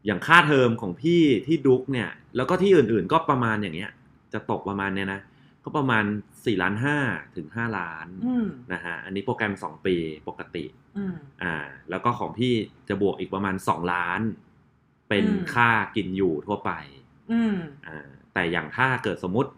[0.06, 3.92] อย่างค่าเทอมของพี่ที่ดุกเนี่ย แล้วก็ที่อื่นๆก็ประมาณอย่างเงี้ย
[4.34, 5.22] จะตกประมาณเนี้ยนะ
[5.64, 6.06] ก็ประมาณ
[6.46, 6.98] สี่ล้านห้า
[7.36, 9.96] ถึงห้าล้านอืมนะฮะอันนี้โปรแกรมสองปี
[10.28, 10.66] ปกติ
[10.98, 11.56] อืมอ่า
[11.90, 12.54] แล้วก็ของพี่
[12.90, 14.22] จะบวกอีกประมาณสองล้าน
[15.10, 16.72] เป็นอืมค่ากินอยู่ทั่วไป
[17.32, 17.56] อืม
[17.88, 19.52] อ่าแต่อย่างถ้าเกิดสมมติ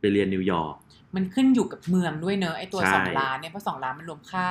[0.00, 0.74] ไปเรียนนิวยอร์ก
[1.14, 4.46] มันขึ้นอยู่กับเมืองด้วยเนอะไอตัวใช่สองล้านเนี่ยเพราะสองล้านมันรวมค่า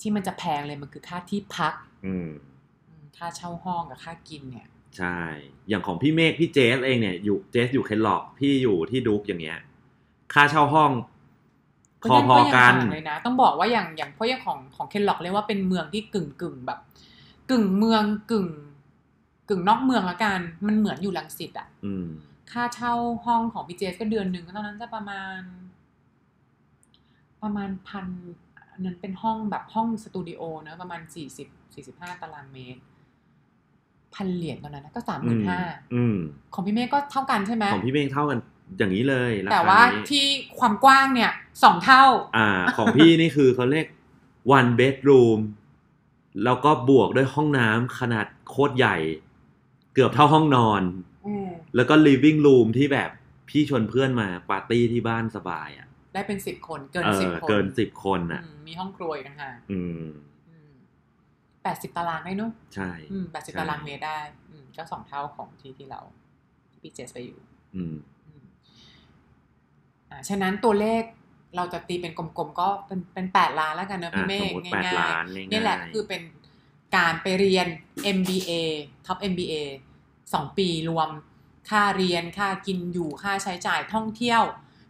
[0.00, 1.74] ที่มันจะแพงเลยมันคือค่าที่พัก
[2.06, 2.28] อืม
[2.88, 5.16] อืมค่าเช่าห้องกับค่ากินเนี่ย ใช่
[5.68, 9.58] อย่างของพี่เมฆพี่เจสเองเนี่ยอยู่เจสอยู่เคนล็อกพี่อยู่ที่ดุกอย่างเงี้ย
[10.32, 10.90] ค่าเช่าห้อง
[12.02, 16.78] ก็พอยังพอก็ยังกันต่างเลยนะ ต้องบอกว่าอย่างอย่างเพราะอย่างของของเคนล็อกเรียกว่าเป็นเมืองที่กึ่งกึ่งแบบ
[17.50, 18.48] กึ่งเมืองกึ่ง
[19.48, 22.08] กึ่งนอกเมืองละกัน มันเหมือนอยู่ลังสิตอะอืม
[22.52, 22.92] ค่าเช่า
[23.26, 25.40] ห้องของพีเจก็เดือนหนึ่งก็ตอนนั้นจะประมาณ
[27.42, 28.06] ประมาณพัน
[28.72, 32.80] อันนั้นเป็นห้องแบบห้องสตูดิโอเนอะประมาณสี่สิบสี่สิบห้าตารางเมตร
[34.14, 35.60] พันเหรียญตอนนั้นนะก็สามหมื่นห้า
[35.94, 36.16] อืม
[36.54, 38.38] ของพี่เมฆก็เท่ากันใช่ไหมของพี่เมฆเท่ากัน
[38.78, 40.24] อย่างนี้เลยรคแต่ว่านี้ที่
[40.58, 41.32] ความกว้างเนี่ย
[41.62, 42.04] สองเท่า
[42.36, 43.86] อ่า ของพี่นี่คือเขาเรียก
[44.58, 45.38] one bedroom
[46.44, 48.96] แล้วก็บวกด้วยห้องน้ำขนาดโคตรใหญ่
[49.94, 50.82] เกือบเท่าห้องนอน
[51.17, 51.17] อืม
[51.76, 53.10] แล้วก็ living room ที่แบบ
[53.48, 60.02] พี่ชวนเพื่อนมาปาร์ตี้ที่บ้านสบายอะ ได้เป็นสิบคนเกินเอสิบอคนเกินสิบคนอะอืมมีห้องครัวอีกต่างหากอืม
[61.62, 62.90] แปดสิบตารางได้เนอะใช่
[63.32, 64.18] แปดสิบใช่ตารางเมตรได้
[64.50, 66.00] อืมก็สองเท่าของที่ที่เรา
[66.70, 67.38] ที่พี่เจสไปอยู่
[67.76, 67.96] อืม
[68.28, 68.44] อืม
[70.10, 71.02] อ่าฉะนั้นตัวเลข
[71.56, 76.22] เราจะตีเป็นกลมๆ ก็เป็นเป็นแปดล้านแล้วกันเนอะอะพี่เมสมฆมติง่แปดายล้านง่ายๆนี่แหละคือเป็น
[76.96, 77.66] การไปเรียน
[78.16, 78.50] MBA
[79.06, 79.54] ท็อป MBA
[80.34, 81.08] สองปีรวม
[81.70, 84.42] ค่าเรียนค่ากินอยู่ค่าใช้จ่ายท่องเที่ยว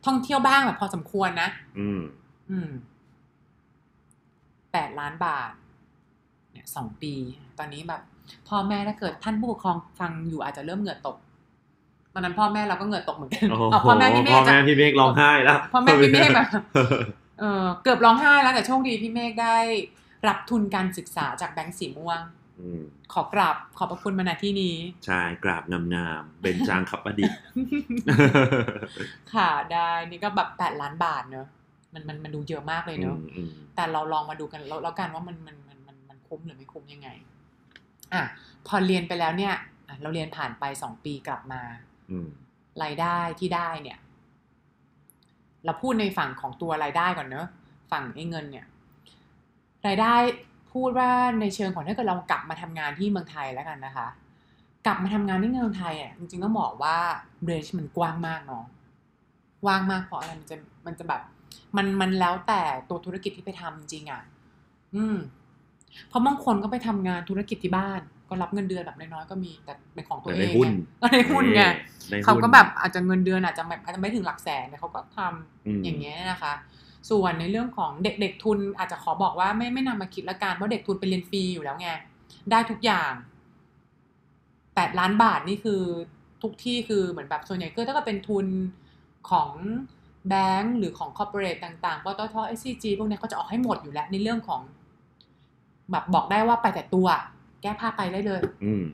[0.07, 2.01] ท่องเที่ยวบ้างแบบพอสมควรนะ อืม
[2.51, 2.71] อืม
[4.73, 5.51] แปดล้านบาท
[6.53, 7.15] เนี่ยสองปี
[7.59, 8.03] ตอนนี้แบบ
[8.49, 11.17] พ่อแม่ถ้าเกิดท่านผู้ปกครองฟังอยู่อาจจะเริ่มเหงื่อตก
[12.15, 16.49] ตอนนั้นพ่อแม่เราก็เหงื่อตกเหมือนกันโอ้โหเอาพ่อแม่พี่เมพ่อฆแม่จะพี่เมฆร้องไห้แล้วพ่อแม่พี่เมฆแบบ
[17.41, 19.57] เออเกือบร้องไห้แล้วแต่โชคดีพี่เมฆได้
[20.29, 22.48] รับทุนการศึกษาจากแบงก์สีม่วงอืม
[23.13, 27.39] ขอกราบขอบพระคุณมาณที่นี้ ใช่กราบงามๆเบญจางขับประดิษฐ์
[29.35, 31.47] ค่ะได้นี่ก็แบบแปดล้านบาทเนอะ
[31.93, 37.09] มันมันมันดูเยอะมากเลยเนอะอืมอืมแต่เราลองมาดูกันแล้วแล้วกันว่ามันมันมันมันมันคุ้มหรือไม่คุ้มยังไง
[38.13, 38.23] อะ
[38.67, 39.55] พอเรียนไปแล้วเนี่ย
[39.89, 41.63] อะเราเรียนผ่านไปสองปีกลับมา
[42.11, 42.29] อืม
[42.83, 43.99] รายได้ที่ได้เนี่ย
[45.65, 47.47] เราพูดในฝั่งของตัวรายได้ก่อนเนอะ
[47.93, 48.67] ฝั่งไอ้เงินเนี่ย
[49.87, 50.15] รายได้
[50.73, 54.09] พูดว่าในเชิงของถ้าเกิดเรากลับมาทำงานที่เมืองไทยแล้วกันนะคะ
[54.87, 56.97] กลับมาทำงานที่เมืองไทยอะจริงๆต้องบอกว่า
[57.45, 58.65] เรนจ์มันกว้างมากเนาะ
[59.63, 61.21] กว้างมากเพราะอะไรมันจะมันจะแบบ
[61.77, 64.23] มันมันแล้วแต่ตัวธุรกิจที่ไปทำจริงๆอะ
[64.95, 65.17] อืม
[66.09, 70.71] เพราะบางคนก็ไปทำงานธุรกิจที่บ้าน ก็รับเงินเดือนแบบน้อยๆก็มีแต่เป็นของตัวแต่เอได้งหุ้นไง
[71.03, 71.63] ก็ได้หุ้นไง
[72.11, 76.53] ได้หุ้นเขาก็แบบอาจจะเงินเดือนอาจจะแบบอาจจะไม่ถึงหลักแสนแต่เขาก็ทำอืมอย่างเงี้ยนะคะ
[77.11, 81.89] ส่วนในเรื่องของเด็กเด็กทุนอาจจะขอบอกว่าไม่ไม่นำมาคิดละกันเพราะเด็กทุนไปเรียนฟรีอยู่แล้วไง
[82.51, 83.13] ได้ทุกอย่าง
[84.75, 85.83] แปดล้านบาทนี่คือ
[86.43, 88.47] ทุกที่คือเหมือนแบบส่วนใหญ่ก็ถ้าก็เป็นทุน
[89.31, 89.51] ของ
[90.29, 94.61] แบงก์หรือของ corporate ต่างๆปตท SCG พวกเนี้ยเขาจะออกให้หมดอยู่แล้วในเรื่องของ
[95.91, 97.09] แบบบอกได้ว่าไปแต่ตัว
[97.63, 98.85] แก้ผ้าไปได้เลยอืม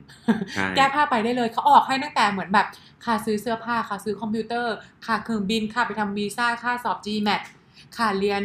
[0.53, 2.67] ใช่แก้ผ้าไปได้เลยเขาออกให้ตั้งแต่เหมือนแบบ
[3.03, 7.41] ค่าซื้อเสื้อผ้าค่าซื้อคอมพิวเตอร์ค่าเครื่องบินค่าไปทำวีซ่าค่าสอบ GMAT
[7.97, 8.41] ค่าเรียน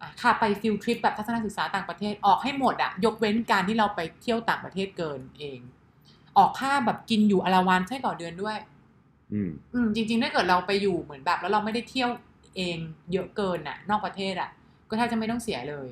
[0.00, 5.58] อะค่าไปฟิลทริปแบบทัศนศึกษาต่างประเทศออกให้หมดอะยกเว้นการที่เราไปเที่ยวต่างประเทศเกินเอง
[6.38, 8.58] ออกค่าแบบกินอยู่อลาวันใช่ต่อเดือนด้วย
[9.32, 12.10] อืมอืมจริงๆถ้าเกิดเราไปอยู่เหมือนแบบ แล้วเราไม่ได้เที่ยว
[12.56, 12.78] เอง
[13.12, 14.50] เยอะเกินน่ะนอกประเทศอะ
[14.88, 15.88] ก็แทบจะไม่ต้องเสียเลย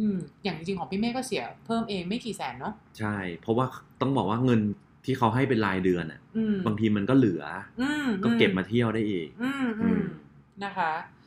[0.00, 3.66] อืม อย่างจริงๆของพี่เมฆก็เสียเพิ่มเองไม่กี่แสนเนาะใช่ เพราะว่า
[4.00, 4.60] ต้องบอกว่าเงิน
[5.04, 7.42] ที่เขาให้เป็นรายเดือนอะอืมบางทีมันก็เหลือ
[7.80, 10.02] อืมก็เก็บมาเที่ยวได้อีกอืมอือืมม
[10.64, 11.21] นะคะเอ่ออะ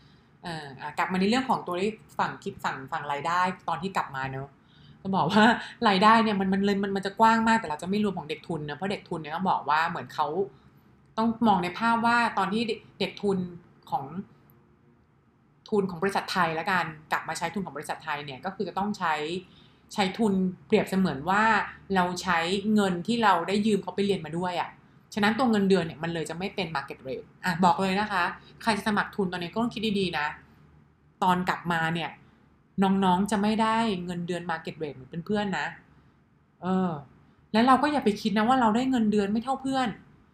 [0.98, 4.50] กลับมาในเรื่องของตัวที่ฝั่งคิดฝั่งฝั่งรายได้ตอนที่กลับมาเนอะ
[5.02, 5.44] จะบอกว่า
[5.88, 10.28] รายได้เนี่ยมันมันเลยมันมันจะกว้างมากแต่เราจะไม่รวมของเด็กทุนนะเพราะเด็กทุนเนี่ยต้องบอกว่าเหมือนเขา
[11.18, 12.62] ต้องมองในภาพว่าตอนที่
[13.00, 13.38] เด็กทุน
[13.90, 14.06] ของ
[15.70, 19.14] ทุนของบริษัทไทยแล้วกันกลับมาใช้ทุนของบริษัทไทยเนี่ยก็คือจะต้องใช้
[19.94, 20.34] ใช้ทุน
[20.68, 21.44] เปรียบเสมือนว่า
[21.96, 22.40] เราใช้
[22.74, 24.70] เงินที่เราได้ยืมเขาไปเรียนมาด้วยอะ่ะ
[25.16, 28.24] ฉะนั้นตัวเงินเดือนเนี่ยมันเลยจะไม่เป็น market rate อะบอกเลยนะคะ
[28.62, 30.28] ใครจะสมัครทุนตอนนี้ก็ต้องคิดดีๆนะ
[31.24, 32.10] ตอนกลับมาเนี่ย
[32.84, 35.68] น้องๆจะไม่ได้เงินเดือน market rate เหมือนเพื่อนๆนะ
[36.62, 36.92] เออ
[37.54, 39.88] แล้วเราก็อย่าไปคิดนะว่าเราได้เงินเดือนไม่เท่าเพื่อน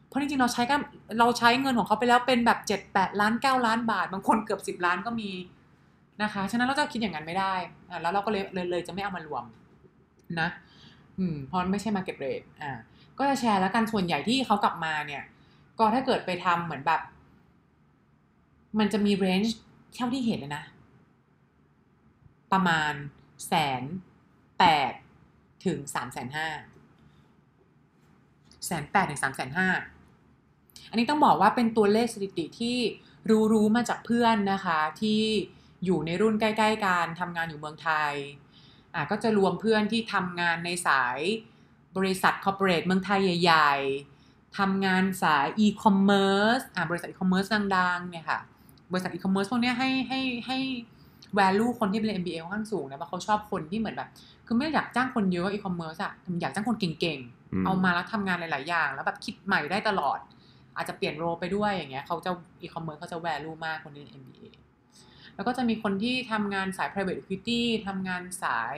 [0.07, 0.79] เพราะจริงๆเราใช้กัน
[1.19, 5.29] เราใช้เงินของเขาไปแล้วเป็นแบบเจ็ดแปดล้านเก้าล้านบาท บางคนเกือบสิบล้านก็มี
[6.21, 7.53] นะคะ ฉะนั้นเราจะคิดอย่างนั้นไม่ได้
[8.01, 9.43] แล้วเราก็เลยเลยเลยจะไม่เอามารวม
[10.39, 10.49] นะ
[11.19, 12.71] อืมเพราะไม่ใช่ market rate อ่า
[13.21, 15.23] ก็จะแชร์แล้วกันส่วนใหญ่ที่เขากลับมาเนี่ย
[15.79, 17.01] ก็ถ้าเกิดไปทำเหมือนแบบ
[18.79, 19.57] มันจะมีเรนจ์
[19.95, 20.63] เท่าที่เห็นเลยนะ
[22.51, 22.93] ประมาณ
[23.47, 23.83] แสน
[24.59, 24.93] แปด
[25.65, 26.49] ถึงสามแสนห้า
[28.65, 29.69] แสนแปดถึงสามแสนห้า
[30.89, 32.77] อันนี้ต้องบอกว่าเป็นตัวเลขสถิติที่
[33.29, 35.21] รู้รู้มาจากเพื่อนนะคะ ที่
[35.85, 38.13] อยู่ในรุ่นใกล้ ๆ กันทำงานอยู่เมืองไทย
[38.93, 41.19] อะก็จะรวมเพื่อนที่ทำงานในสาย
[41.97, 47.45] บริษัท corporate เมืองไทยใหญ่ๆทำงานสายอีคอมเมิร์ซอะบริษัทอีคอมเมิร์ซ
[47.77, 48.39] ดังๆเนี่ยค่ะ
[48.91, 50.57] บริษัทอีคอมเมิร์ซพวกเนี้ยให้ให้ให้
[51.39, 54.09] value คนที่เป็น MBA ค่อนข้างสูงนะเพราะเขาชอบคนที่เหมือนแบบ
[54.45, 57.19] คือไม่ได้อยากจ้างคนเยอะอีคอมเมิร์ซอะแต่อยากจ้างคนเก่ง
[57.53, 60.19] อืมๆเอามาแล้วทำงานหลาย ๆ อย่าง แล้วแบบคิดใหม่ได้ตลอด
[60.77, 64.45] อาจจะเปลี่ยน role ไปด้วยอย่างเงี้ยเขาจะอีคอมเมิร์ซเขาจะ value มากคนที่ MBA
[65.35, 68.77] แล้วก็จะมีคนที่ทำงานสาย private equity ทำงานสาย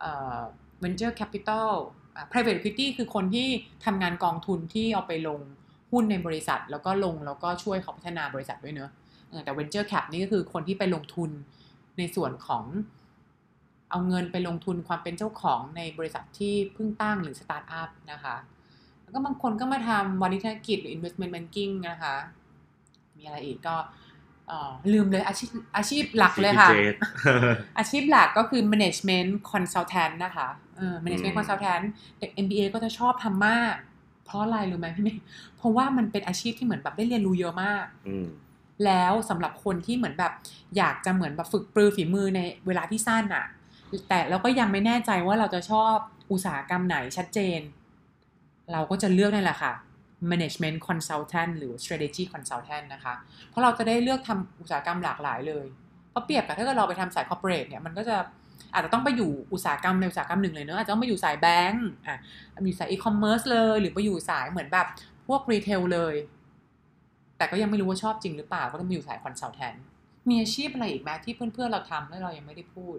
[0.00, 0.40] เอ่อ
[0.82, 3.48] venture capital อะ private equity คือคนที่
[3.84, 5.40] ทำงานกองทุนที่เอาไปลง
[5.92, 8.90] หุ้นในบริษัท แล้วก็ลงแล้วก็ช่วยเขาพัฒนาบริษัทด้วยเนอะ
[9.28, 11.30] เออแต่ venture cap นี่ก็คือคนที่ไปลงทุน
[11.98, 12.64] ในส่วนของ
[13.90, 18.36] เอาเงินไปลงทุนความเป็นเจ้าของในบริษัทที่เพิ่งตั้งหรือสตาร์ทอัพนะคะ
[19.02, 22.14] แล้วก็บางคนก็มาทำวานิธกิจหรือ investment banking นะคะ
[23.16, 23.76] มีอะไรอีกก็
[24.48, 26.78] เอ่อลืมเลยอาชีพอาชีพหลักเลยค่ะ CPJ
[27.78, 30.48] อาชีพหลักก็คือ management consultant นะคะ
[30.82, 31.84] เออ management อืม consultant
[32.18, 33.74] เด็ก MBA ก็จะชอบทำมาก
[34.24, 35.22] เพราะอะไรรู้ไหมพี่เมย์
[35.56, 38.26] เพราะว่ามันเป็นอาชีพที่เหมือนแบบได้เรียนรู้เยอะมากอืม
[38.84, 40.32] แล้วสำหรับคนที่เหมือนแบบ
[40.76, 43.46] อยากจะเหมือนแบบฝึกปรือฝีมือในเวลาที่สั้นอะ
[44.08, 45.94] แต่เราก็ยังไม่แน่ใจว่าเราจะชอบ
[46.32, 47.60] อุตสาหกรรมไหนชัดเจน
[48.72, 49.72] เราก็จะเลือกนั่นแหละค่ะ
[50.30, 53.14] management consultant หรือ strategy consultant นะคะ
[53.48, 55.66] เพราะเราจะได้เลือกทำอุตสาหกรรมหลากหลายเลย
[56.10, 58.16] เพราะเปรียบกับถ้าเกิดเราไปทำสาย corporate เนี่ย มันก็จะ
[58.72, 62.16] อาจจะต้องไปอยู่อุตสาหกรรมในอุตสาหกรรมหนึ่งเลยเนอะอาจจะต้องไปอยู่สายแบงก์อะ
[62.66, 64.86] อยู่สาย e-commerce เลยหรือไปอยู่สายเหมือนแบบ
[65.26, 66.14] พวก retail เลย
[67.36, 69.78] แต่ก็ยังไม่รู้ว่าชอบจริงหรือเปล่าก็ต้องมีอยู่สาย consultant
[70.28, 72.98] มีอาชีพอะไรอีกไหมที่เพื่อนๆเราทำแล้วเรายังไม่ได้พูด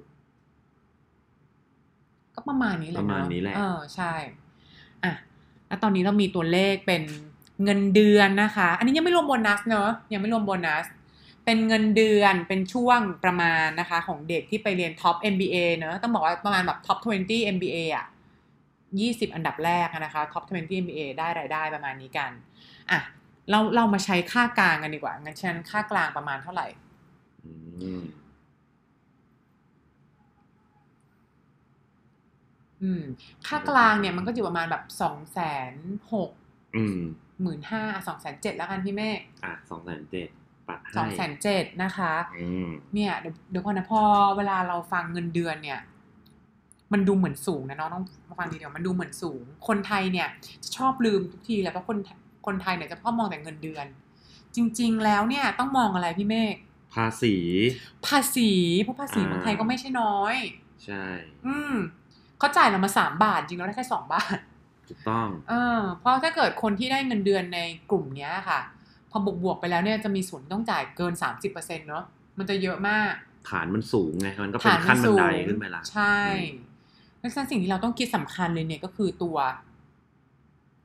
[2.36, 4.14] ก็ประมาณนี้แหละประเนมาณอะนี้แหละเออใช่
[5.04, 5.14] อะ
[5.68, 7.04] แล้วตอนนี้เรามีตัวเลขเป็น
[7.64, 10.86] เงินเดือนนะคะ อันนี้ยังไม่รวมโบนัสเนอะยังไม่รวมโบนัส
[11.46, 18.08] เป็นเงินเดือนเป็นช่วงประมาณนะคะ ของเด็กที่ไปเรียนท็อป MBA เนอะต้องบอกว่าประมาณแบบท็อป 20 MBA อะ
[18.70, 22.32] 20 อันดับแรกนะคะท็อป 20 MBA ได้รายได้ประมาณนี้กัน
[22.92, 23.00] อะ
[23.50, 26.68] เราเรามาใช้ค่ากลางกันดีกว่างั้นฉันค่ากลางประมาณเท่าไหร่
[32.82, 33.04] อืม
[33.48, 35.40] ค่ากลางเนี่ยมันก็อยู่ประมาณแบบสองแส
[35.72, 35.74] น
[36.14, 36.32] หก
[37.42, 40.28] หมื่นห้าสองแสนเจ็ดแล้วกันพี่เมฆอะสองแสนเจ็ด
[40.68, 44.02] ปะสองแสให้นเจ็ดนะคะอืมเนี่ยเดี๋ยวเดี๋ยวก่อนนะพอ
[44.38, 45.80] เวลาเราฟังเงินเดือนเนี่ย
[46.94, 48.02] มันดูเหมือนสูงนะน้องต้อ
[48.34, 50.28] งฟังดีเดียวมันดูเหมือนสูง คนไทยเนี่ย
[50.64, 51.98] จะชอบลืมทุกทีแหละเพราะคน
[52.46, 53.86] คนไทยเนี่ยจะชอบมองแต่เงินเดือน
[54.56, 56.56] จริง ๆ แล้วเนี่ยต้องมองอะไรพี่เมฆ
[56.96, 57.36] ภาษี
[58.08, 58.50] ภาษี
[58.82, 60.36] เพราะภาษีอ่าเมืองไทยก็ไม่ใช่น้อย
[60.86, 61.04] ใช่
[61.46, 61.74] อืม
[62.40, 64.38] เขาจ่ายเรามาสามบาทจริงเราได้แค่สองบาท
[64.90, 67.60] ถูกต้อง เออเพราะถ้าเกิดคนที่ได้เงินเดือนใน
[67.92, 68.60] กลุ่มเนี้ยค่ะ
[69.14, 72.04] พอบวกบวกๆไปแล้วเนี่ยจะมีส่วนที่ต้องจ่ายเกินสามสิบเปอร์เซ็นเนาะ
[72.38, 73.12] มันจะเยอะมาก
[73.50, 76.18] ฐานมันสูงไงมันก็เป็นขั้นบันไดขึ้นไปละใช่
[77.22, 79.38] ดังนั้นสิ่งที่เราต้องคิดสำคัญเลยเนี่ยก็คือตัว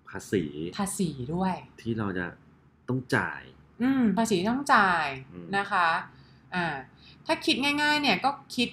[0.09, 0.45] ภาษี
[0.79, 2.27] ภาษีด้วย ที่เราจะ
[2.88, 3.43] ต้องจ่าย
[3.83, 5.88] อืม ภาษีที่ต้องจ่ายอืมนะคะ
[6.55, 6.75] อ่า
[7.27, 8.69] ถ้าคิดง่าย ๆ เนี่ยก็คิด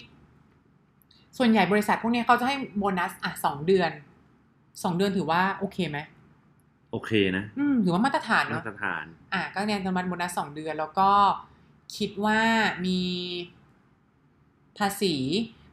[1.37, 3.91] ส่วนใหญ่บริษัทพวกเนี้ยเขาจะให้โบนัสอะสองเดือน
[4.83, 5.97] สองเดือนถือว่าโอเคไหม
[6.95, 11.11] โอเคนะอืมถือว่ามาตรฐานมาเนาะตรฐาน อะก็เนี่ยจะมาโบนัสสองเดือน แล้วก็
[11.97, 12.39] คิดว่า
[12.85, 13.01] มี
[14.77, 15.15] ภาษี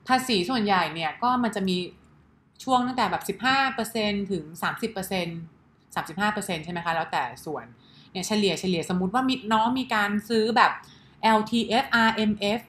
[0.08, 1.76] ภาษีส่วนใหญ่เนี่ยก็มันจะมี
[2.64, 5.26] ช่วงตั้งแต่แบบสิบห้าเปอร์เซ็นถึงสามสิบเปอร์เซ็น
[5.94, 7.64] สามสิบห้าเปอร์เซ็นใช่ไหมคะ แล้วแต่ส่วน
[8.12, 10.72] เนี่ยเฉลี่ยเฉลี่ยสมมุติว่ามีน้องมีการซื้อแบบ
[11.38, 12.61] LTF RMF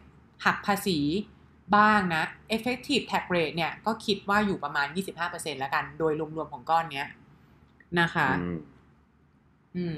[0.45, 0.99] หักภาษี
[1.75, 2.23] บ้างนะ
[2.55, 4.87] effective tax rate เนี่ยก็คิดว่าอยู่ประมาณ
[5.23, 7.07] 25%แล้วกัน โดยรวมๆของก้อนเนี้ย
[7.99, 8.55] นะคะ อืม
[9.77, 9.97] อืม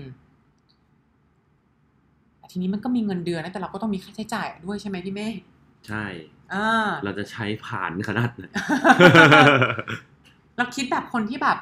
[2.51, 5.35] ทีนี้มันก็มีเงินเดือนนะแต่เราก็ต้องมีค่าใช้จ่ายด้วยใช่ไหมพี่เมฆ
[5.87, 6.05] ใช่
[6.53, 6.67] อ่า
[7.03, 8.43] เราจะใช้ผ่านขนาดไหน
[10.57, 11.57] เราคิดแบบคนที่แบบ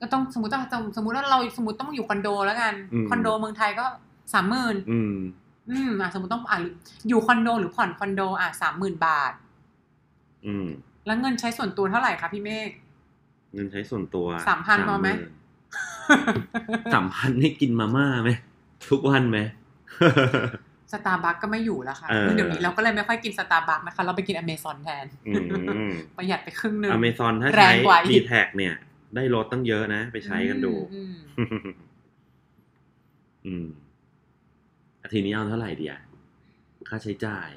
[0.00, 0.60] ก็ต้องสมมติว่า
[0.96, 3.86] สมมติว่าเราสมมติต้องอยู่คอนโดแล้วกันอืมคอนโดเมืองไทยก็
[4.32, 5.14] สามหมื่นอืม
[5.70, 6.58] อืมอะสมมติต้องอะ
[7.08, 9.32] อยู่คอนโดหรือผ่อนคอนโด อะสามหมื่นบาท
[10.46, 10.66] อืม
[11.06, 12.70] แล้วเงินใช้ส่วนตัวเท่าไหร่คะพี่เมฆ
[13.54, 14.26] เงินใช้ส่วนตัว
[14.58, 15.08] 3,000พอไหม
[16.94, 18.30] สามพันให้กินมาม่าไหม
[18.90, 19.38] ทุกวันไหม
[20.92, 25.32] สตาร์บัคก็ไม่อยู่แล้วค่ะเออเดี๋ยวนี้เราก็เลยไม่ค่อยกินสตาร์บัคนะคะ เราไปกินอเมซอนแทนอื
[25.88, 28.74] มประหยัดไปครึ่งหนึ่งอเมซอนแรงกว่าอีกถ้าใช้ dtac เนี่ย
[29.16, 31.16] ได้ลดตั้งเยอะนะ ไปใช้กันดู อืม
[33.46, 33.66] อืม
[35.00, 36.00] อะทีนี้เอาเท่าไหร่ดีอะ
[36.88, 37.50] ค่าใช้จ่าย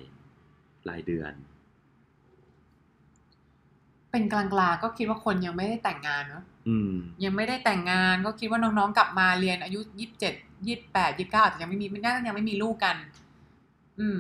[0.90, 1.34] รายเดือน
[4.14, 10.34] เป็นกลางๆก็คิดว่าคนยังไม่ได้แต่งงานเนาะอืมยังไม่ได้แต่งงานก็คิดว่าน้องๆกลับมาเรียนอายุยี่สิบเจ็ด
[10.66, 12.96] ยี่สิบแปดยี่สิบเก้าอาจจะยังไม่มีน่าจะยังไม่มีลูกกัน
[14.00, 14.20] อืม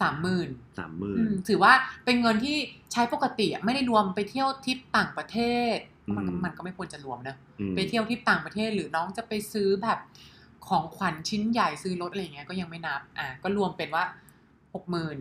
[0.00, 0.48] สามหมื่น
[0.78, 1.72] สามหมื่นถือว่า
[2.04, 2.56] เป็นเงินที่
[2.92, 5.38] ใช้ปกติอะไม่ได้รวมไปเที่ยวทริปต่างประเท
[5.74, 5.76] ศ
[6.16, 9.98] มันก็อืมมันก็ไม่ควรจะรวมนะอืมไปเที่ยวทริปต่างประเทศหรือน้องจะไปซื้อแบบ
[10.68, 14.04] ของขวัญชิ้นใหญ่ซื้อรถอะไรอย่างเงี้ยก็ยังไม่นับ อะก็รวมเป็นว่า
[14.74, 15.16] หกหมื่น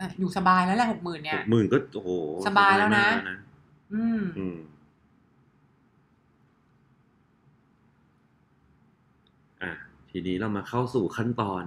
[0.00, 2.10] อืมอะอยู่สบายแล้วแหละหกหมื่นเนี่หยกหมื่นก็โอ้โห
[2.46, 3.40] สบายแล้วนะมาก
[3.94, 4.58] อืมอืม
[9.62, 9.72] อะ
[10.10, 11.64] ทีนี้เรามาเข้าสู่ขั้นตอน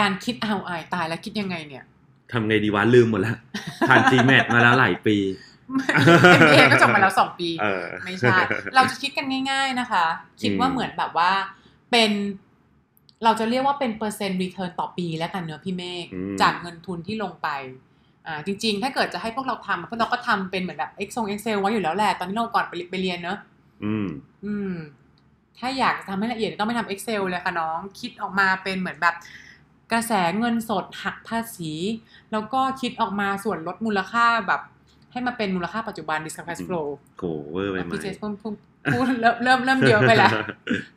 [0.00, 1.84] การคิดเอาอายตายแล้วคิดยังไงเนี่ย
[2.32, 3.36] ทำไงดีวะลืมหมดแล้ว
[3.88, 5.16] ผ่าน GMAT มาแล้วหลายปี
[6.32, 8.36] เอ็มเอก็จบมาแล้วสองปีเออไม่ใช่
[8.74, 10.04] เราจะคิดกันง่าย ๆนะคะ
[10.42, 11.32] คิดว่าอืมเหมือนแบบว่า
[11.90, 12.10] เป็น
[13.24, 17.48] เราจะเรียกว่าเป็นเปอร์เซ็นต์ return ต่อปีแล้วกันเนอะพี่เมฆอืมจากเงินทุนที่ลงไป
[18.26, 23.38] อ่าจริง ๆ ถ้าเกิดจะให้พวกเราทำพวกเราก็ทำเป็นเหมือนแบบ Excel Excel ไว้อยู่แล้วแหละตอนที่เราก่อนไปไปเรียนเนอะ
[23.84, 24.06] อืม
[24.44, 24.74] อืม
[25.58, 29.14] ถ้าอยากจะทำให้ละเอียดต้องไปทำ Excel เลยค่ะน้อง คิดออกมาเป็นเหมือนแบบ
[29.92, 31.72] กระแสเงินสดหักภาษี
[32.32, 34.60] แล้วก็คิดออกมาส่วนลดมูลค่าแบบ
[35.16, 36.86] ให้มาเป็นมูลค่าปัจจุบัน discount cash flow
[37.18, 38.54] โกเวอร์ไปไหมพี่เจสพูดพูด
[38.92, 40.30] พูดเริ่มเริ่มเริ่มเยอะไปแล้ว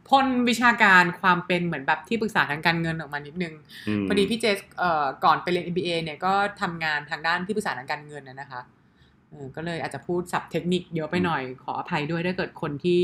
[0.10, 3.54] พ่นวิชาการความเป็นเหมือนแบบที่ปรึกษาทางการเงินออกมานิดนึง
[4.00, 8.62] มพอดีพี่เจสเอ่อก่อนไปเรียน MBA เนี่ยก็ทำงานทางด้านที่ปรึกษาทางการเงินนะนะคะ
[9.30, 13.04] เออก็เลยอาจจะพูดศัพท์เทคนิคเยอะไปหน่อยขออภัยด้วยถ้าเกิดคนที่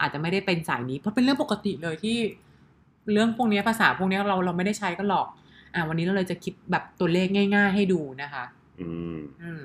[0.00, 2.16] อาจจะไม่ได้เป็นสายนี้เพราะเป็นเรื่องปกติเลยที่
[3.12, 5.26] เรื่องพวกนี้ภาษาพวกนี้เราเราไม่ได้ใช้กันหรอก
[5.74, 8.44] อ่าวันนี้เราเลยจะคิดแบบตัวเลขง่าย ๆ ให้ดูนะคะ
[8.80, 9.62] อืมอืม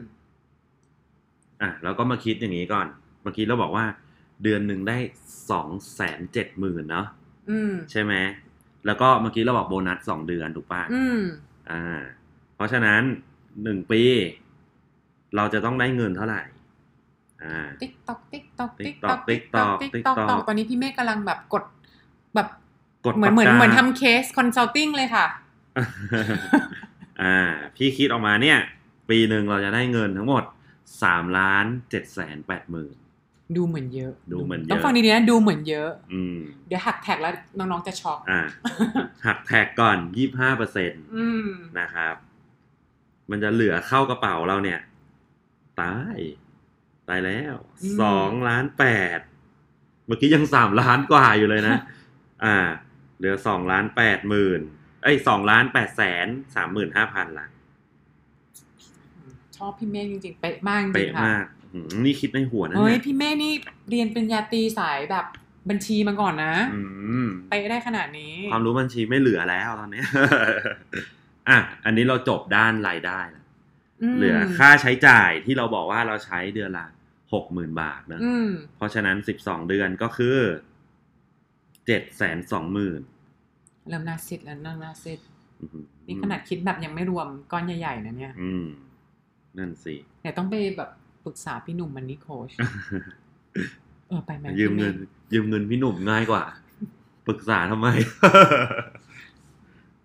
[1.62, 2.88] อะแล้วก็มาคิดอย่างนี้ก่อน
[3.22, 3.86] เมื่อกี้เราบอกว่า
[4.44, 4.98] เดือนหนึ่งได้
[5.50, 7.08] สองแสนเจ็ดหมื่นเนาะ
[7.50, 8.14] อืมใช่ไหม
[8.86, 11.22] แล้วก็เมื่อกี้เราบอกโบนัสสองเดือนถูกป่ะอืม
[11.72, 12.02] อ่า
[12.56, 13.02] เพราะฉะนั้น
[13.64, 14.02] หนึ่งปี
[15.36, 16.42] เราจะต้องได้เงินเท่าไหร่
[17.44, 21.64] อ่าติ๊กตอกติ๊กตอก ติ๊กตอก ติ๊กตอก ติ๊กตอก ติ๊กตอก ติ๊กตอก ตอนนี้พี่เมฆกำลังแบบกด
[22.36, 22.48] แบบ
[23.06, 25.26] กดเหมือนเหมือนปากกาเหมือนทำ case consulting เลยค่ะ
[27.22, 27.38] อ่า
[27.76, 28.58] พี่คิดออกมาเนี่ย
[29.10, 30.44] ปีหนึ่งเราจะได้เงินทั้งหมด
[31.04, 32.96] สามล้านเจ็ดแสนแปดหมื่น
[33.56, 38.42] ดูเหมือนเยอะ ดูเหมือนเยอะ ต้องฟังดีๆนะดูเหมือนเยอะ อืม เดี๋ยวหัก tax แล้วน้องๆจะช็อก อ่า
[39.26, 41.48] หัก tax ก่อนยี่ห้าเปอร์เซ็นต์อืม
[41.80, 42.16] นะครับ
[43.30, 44.80] มันจะเหลือเข้ากระเป๋าเราเนี่ย
[45.82, 46.18] ตาย
[47.08, 48.86] ตายแล้ว อืม สองล้านแป
[49.18, 49.20] ด
[50.06, 51.76] เมื่อกี้ยังสามล้านกว่าอยู่เลยนะ
[52.46, 52.58] อ่า
[53.18, 54.62] เหลือสองล้านแปดหมื่น
[55.04, 57.48] เอ้ยสองล้านแปดแสนสามหมื่นห้าพันละ
[59.58, 63.54] ชอบพี่เมฆจริงๆเป๊ะมากจริเป๊ะงๆค่ะมากอืมนี่คิดในหัวนะเฮ้ยเนี่ยพี่เมฆนี่
[63.90, 65.26] เรียนปริญญาตรีสายแบบ
[65.70, 66.82] บัญชีมาก่อนนะอื
[67.26, 70.04] มเป๊ะได้ขนาดนี้ ความรู้บัญชีไม่เหลือแล้วตอนนี้
[71.50, 73.44] อะอันนี้เราจบด้านรายได้แล้ว
[74.12, 76.88] มเหลือค่าใช้จ่ายที่เราบอกว่าเราใช้เดือนละ
[77.34, 80.38] หกหมื่นบาทนะอืมเพราะฉะนั้นสิบสองเดือนก็คือ
[81.86, 83.02] เจ็ดแสนสองหมื่น
[83.90, 85.20] เริ่มน่าซิดแล้วน่าน่าซิด
[86.08, 88.66] นี่ขนาดคิดแบบยังไม่รวมก้อนใหญ่ๆนะเนี่ย อืม
[89.58, 90.90] นั่นสิเดี๋ยวต้องไปแบบ
[91.26, 92.52] ปรึกษาพี่หนุ่มมันนี่โคช
[94.08, 96.44] เออไปไหมยืมเงินพี่ยืมเงินพี่หนุ่มง่ายกว่า
[97.28, 97.88] ปรึกษาทำไม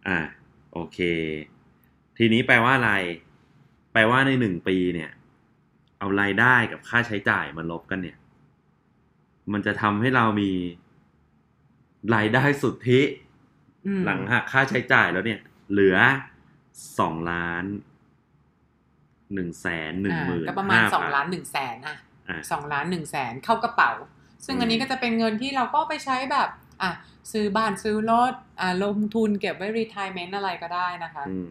[0.09, 0.19] อะ
[0.73, 0.99] โอเค
[2.19, 2.93] ทีนี้แปลว่าอะไร
[3.93, 5.11] แปลว่าในหนึ่งปีเนี่ย
[5.99, 8.17] เอารายได้กับค่าใช้จ่ายมาลบกันเนี่ย
[9.53, 10.51] มันจะทำให้เรามี
[12.15, 13.01] รายได้สุทธิ
[13.87, 15.97] อืมหลังหักค่าใช้จ่ายแล้วเนี่ย เหลือ
[16.99, 17.65] สองล้าน
[19.35, 21.97] หนึ่งแสนหนึ่งหมื่นอ่าก็ประมาณสองล้านหนึ่งแสนอะ
[22.29, 23.93] อะสองล้านหนึ่งแสนเข้ากระเป๋า
[24.45, 26.49] ซึ่งอืมอันนี้ก็จะเป็นเงินที่เราก็ไปใช้แบบ
[26.83, 26.90] อะ
[27.33, 31.51] ซื้อบ้านซื้อรถอ่าลงทุนเก็บไว้ retirement อะไรก็ได้นะคะอืม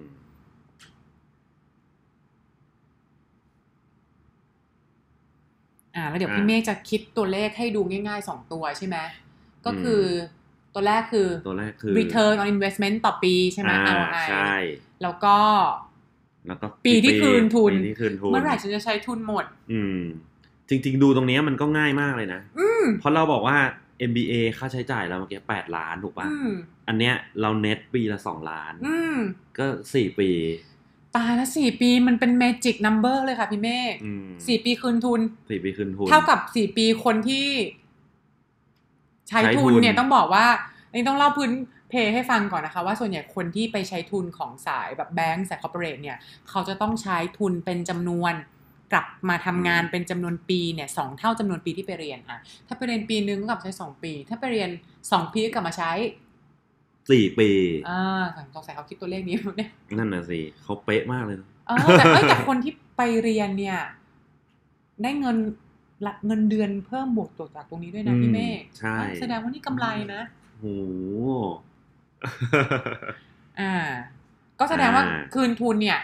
[5.96, 8.98] อ่าแล้วเดี๋ยวอ่าพี่เมฆจะคิดตัวเลขให้ดูง่ายๆสองตัวใช่ไหม
[9.66, 10.04] ก็คืออ
[10.74, 14.54] ตัวแรกคือตัวแรกคือ return on investment ต่อปีใช่ไหมอ่า ROI ใช่
[15.04, 15.36] แล้วก็
[16.48, 20.00] แล้วก็ปีที่คืนทุนปีที่คืนทุนเมื่อไหร่ฉันจะใช้ทุนหมด อืม
[20.70, 23.58] จริง ๆ ดูตรงเนี้ยมันก็ง่ายมากเลยนะอืมเพราะเราบอกว่า
[24.10, 26.50] MBA ค่าใช้จ่ายเราเมื่อกี้แปดล้านถูกป่ะอืม
[26.88, 29.18] อันเนี้ยเราเน็ตปีละสองล้านอืม
[29.58, 30.30] ก็สี่ปี
[31.16, 37.48] ตายแล้วสี่ปีมันเป็น magic number เลยค่ะพี่เมฆอืมสี่ปีคืนทุนสี่ปีคืนทุน เท่ากับสี่ปีคนที่
[39.30, 40.46] ใช้ใช้ทุทุนนเนี่ยต้องบอกว่า
[40.90, 41.52] อันนี้ต้องเล่าพื้น
[41.90, 46.18] เพให้ฟังก่อนนะคะว่าส่วนใหญ่คนที่ไปใช้ทุนของสายแบบแบงก์สาย corporate เนี่ย
[46.50, 48.34] เขาจะต้องใช้ทุนเป็นจำนวน
[48.92, 54.70] กลับมาทำงานเป็นจำนวนปีเนี่ยสองเท่าจำนวนปีที่ไปเรียนอะถ้าไปเรียนปีนึงก็กลับใช้สองปี ถ้าไปเรียน
[55.12, 55.92] สองปีก็กลับมาใช้
[57.10, 57.50] สี่ปี
[57.90, 58.24] อ่า
[58.56, 63.78] สงสัยเขาคิดตัวเลขนี้เนี่ยนั่นน่ะสิเขาเป๊ะมากเลยนะเออแต่เอ้ยแต่คนที่ไปเรียนเนี่ย
[65.04, 65.38] ได้เงิน
[66.06, 70.22] ละเงินเดือนเพิ่มบวกตัวจากตรงนี้ด้วยนะพี่เมฆใช่อะแสดงว่านี่กำไรนะ
[70.60, 70.66] โห
[73.60, 73.74] อ่า
[74.60, 76.00] ก็แสดงว่าอ่าคืนทุนเนี่ย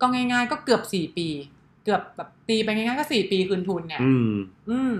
[0.00, 1.28] ก็ง่าย ๆ ก็เกือบสี่ปี
[1.84, 4.32] เกือบแบบตีไปง่ายๆก็สี่ปีคืนทุนเนี่ย อืม
[4.70, 4.94] อืม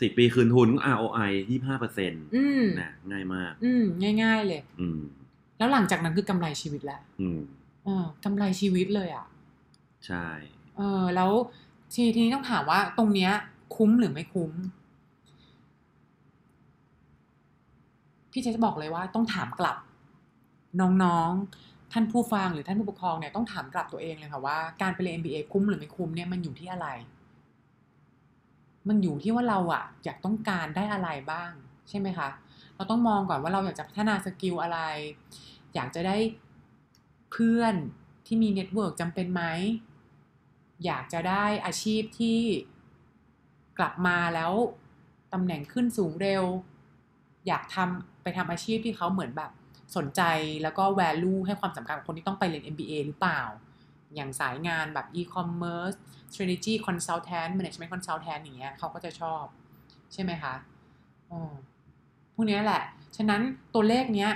[0.00, 3.84] สี่ปีคืนทุนก็ ROI ยี่ห้าเปอร์เซ็นต์อืมนะง่ายมาก อืม
[4.22, 5.00] ง่าย ๆ เลย อืม
[5.58, 7.40] แล้วหลังจากนั้นคือกำไรชีวิตแล้วอืม
[7.84, 9.26] เออกำไรชีวิตเลยอะ
[10.06, 10.26] ใช่
[10.76, 11.30] เออ แล้ว
[11.92, 13.32] ทีทีนี้ต้องถามว่าตรงเนี้ย
[13.76, 14.52] คุ้มหรือไม่คุ้ม
[18.32, 19.76] พี่เจจะบอกเลยว่าต้องถามกลับ
[20.80, 26.88] น้องๆ ท่านผู้ฟังหรือท่านผู้ปกครองเนี่ยต้องถามกลับตัวเองเลยค่ะว่าการไปเรียน MBA คุ้มหรือไม่คุ้มเนี่ยมันอยู่ที่อะไร
[28.88, 31.50] มันอยู่ที่ว่าเราอะอยากต้องการได้อะไรบ้าง
[31.88, 32.28] ใช่ไหมคะ
[32.76, 34.78] เราต้องมองก่อนว่าเราอยากจะพัฒนา skill อะไร
[35.74, 36.16] อยากจะได้
[37.30, 37.74] เพื่อน
[38.26, 39.42] ที่มี network จำเป็นไหม
[40.84, 42.40] อยากจะได้อาชีพที่
[43.78, 44.52] กลับมาแล้ว
[45.32, 46.44] ตำแหน่งขึ้นสูงเร็ว
[47.46, 49.50] อยากทำไปทำอาชีพที่เขาเหมือนแบบ
[49.96, 50.22] สนใจ
[50.62, 53.42] แล้วก็ value ให้ความสำคัญกับคนที่ต้องไปเรียน MBA หรือเปล่า
[54.14, 55.96] อย่างสายงานแบบ e-commerce
[56.32, 59.44] strategy consultant management consultant อย่างเงี้ยเขาก็จะชอบ
[60.12, 60.54] ใช่ไหมคะ
[61.30, 61.52] อ๋อ
[62.34, 62.82] พวกนี้แหละ
[63.16, 63.40] ฉะนั้น
[63.74, 64.30] ตัวเลขเนี้ย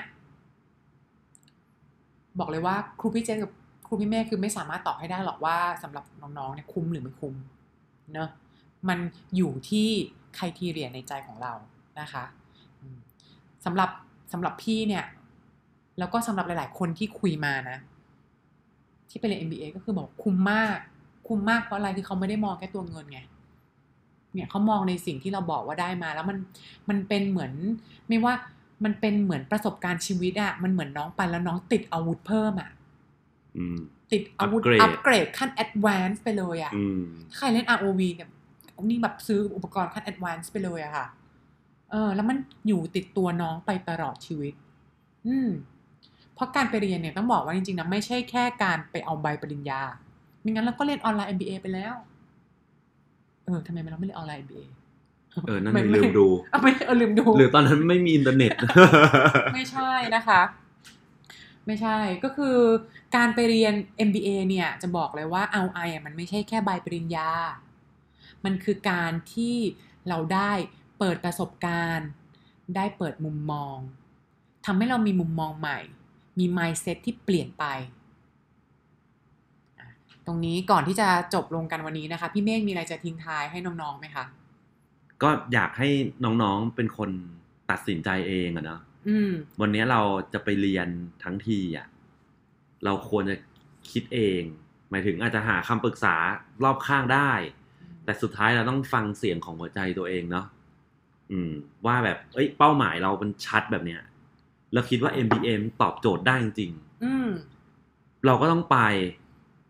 [2.38, 3.52] บอกเลยว่าครูพี่เจนกับ
[3.86, 6.04] ครูพี่เมฆคือไม่สามารถตอบให้ได้หรอกว่าสำหรับ
[6.38, 7.34] น้องๆเนี่ยคุ้มหรือไม่คุ้ม
[8.12, 8.30] เนอะ
[8.88, 8.98] มัน
[9.36, 9.88] อยู่ที่
[10.36, 11.52] ใครทีเรียนในใจของเรา
[12.00, 12.24] นะคะ
[13.64, 13.90] สำหรับ
[14.32, 15.04] สำหรับพี่เนี่ย
[15.98, 17.78] แล้วก็สำหรับหลาย ๆ คนที่คุยมานะ
[19.08, 20.78] ที่ไปเรียน MBA ก็คือบอกคุ้มมาก
[21.28, 23.20] คุ้มมากเพราะอะไรคือเขาไม่ได้มองแค่ตัวเงินไง
[24.32, 26.38] เนี่ยเขามองในสิ่งที่เราบอกว่าได้มา แล้วมัน
[26.88, 27.52] มันเป็นเหมือน
[28.08, 28.34] ไม่ว่า
[28.84, 32.70] มันเป็นเหมือนประสบการณ์ชีวิตอะมันเหมือนน้องไปแล้วน้องติดอาวุธเพิ่มอะ
[33.56, 33.78] อืม
[34.12, 38.28] ติดอาวุธ Upgrade อัปเกรดขั้น advance ไปเลยอะอืมถ้าใครเล่น ROV เนี่ย
[38.84, 41.06] นี่แบบซื้ออุปกรณ์ขั้นแอดวานซ์ไปเลยอะค่ะ
[41.90, 42.36] เออ แล้วมัน
[42.68, 44.54] อยู่ติดตัวน้องไปตลอดชีวิต
[45.26, 45.48] อืม
[46.36, 49.82] เพราะการไปเรียนเนี่ยต้องบอกว่าจริงๆนะไม่ใช่แค่การไปเอาใบปริญญา
[50.40, 51.94] ไม่งั้นเราก็เรียนออนไลน์ MBA ไปแล้ว
[53.46, 54.64] เออทำไมเราไม่เรียนออนไลน์ MBA
[55.46, 58.50] เออ นั่นไม่ลืมดูเอาไม่เออลืมดู หรือตอนนั้นไม่มีอินเทอร์เน็ต
[59.54, 60.42] ไม่ใช่นะคะ
[61.66, 62.56] ไม่ใช่ ก็คือ
[63.16, 63.74] การไปเรียน
[64.08, 67.30] MBA เนี่ยจะบอกเลยว่าเอาไอะมันไม่ใช่แค่ใบปริญญา
[68.44, 69.56] มันคือการที่
[70.08, 70.52] เราได้
[70.98, 72.08] เปิดประสบการณ์
[72.76, 73.76] ได้เปิดมุมมอง
[74.66, 75.78] ทำให้เรามีมุมมองใหม่
[76.38, 77.64] มี mindset ที่เปลี่ยนไป
[79.78, 79.88] อะ
[80.26, 84.24] ตรงนี้ก่อนที่จะจบลงกันวันนี้นะคะ พี่เมฆมีอะไรจะทิ้งท้ายให้น้องๆไหมคะ
[85.22, 85.88] ก็อยากให้
[86.24, 87.10] น้องๆเป็นคน
[87.70, 90.00] ตัดสินใจเองอะเนาะอืมวันนี้เรา
[90.32, 90.88] จะไปเรียน
[91.22, 91.86] ทั้งทีอะ
[92.84, 93.36] เราควรจะ
[93.90, 94.42] คิดเอง
[94.90, 96.14] หมายถึงอาจจะหาคำปรึกษา
[96.64, 97.30] รอบข้างได้
[98.04, 100.46] แต่สุดท้ายเราต้องฟังเสียงของหัวใจตัวเองเนาะ
[101.30, 101.50] อืม
[101.86, 104.00] ว่าแบบ เอ้ย เป้าหมายเรามันชัดแบบเนี้ย
[104.76, 106.70] เราคิดว่า MBA มันตอบโจทย์ได้จริง
[107.04, 108.78] อืมๆเราก็ต้องไป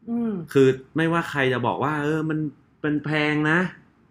[0.08, 2.38] อืมคือไม่ว่าใครจะบอกว่า เออ มัน
[2.80, 3.58] เป็นแพงนะ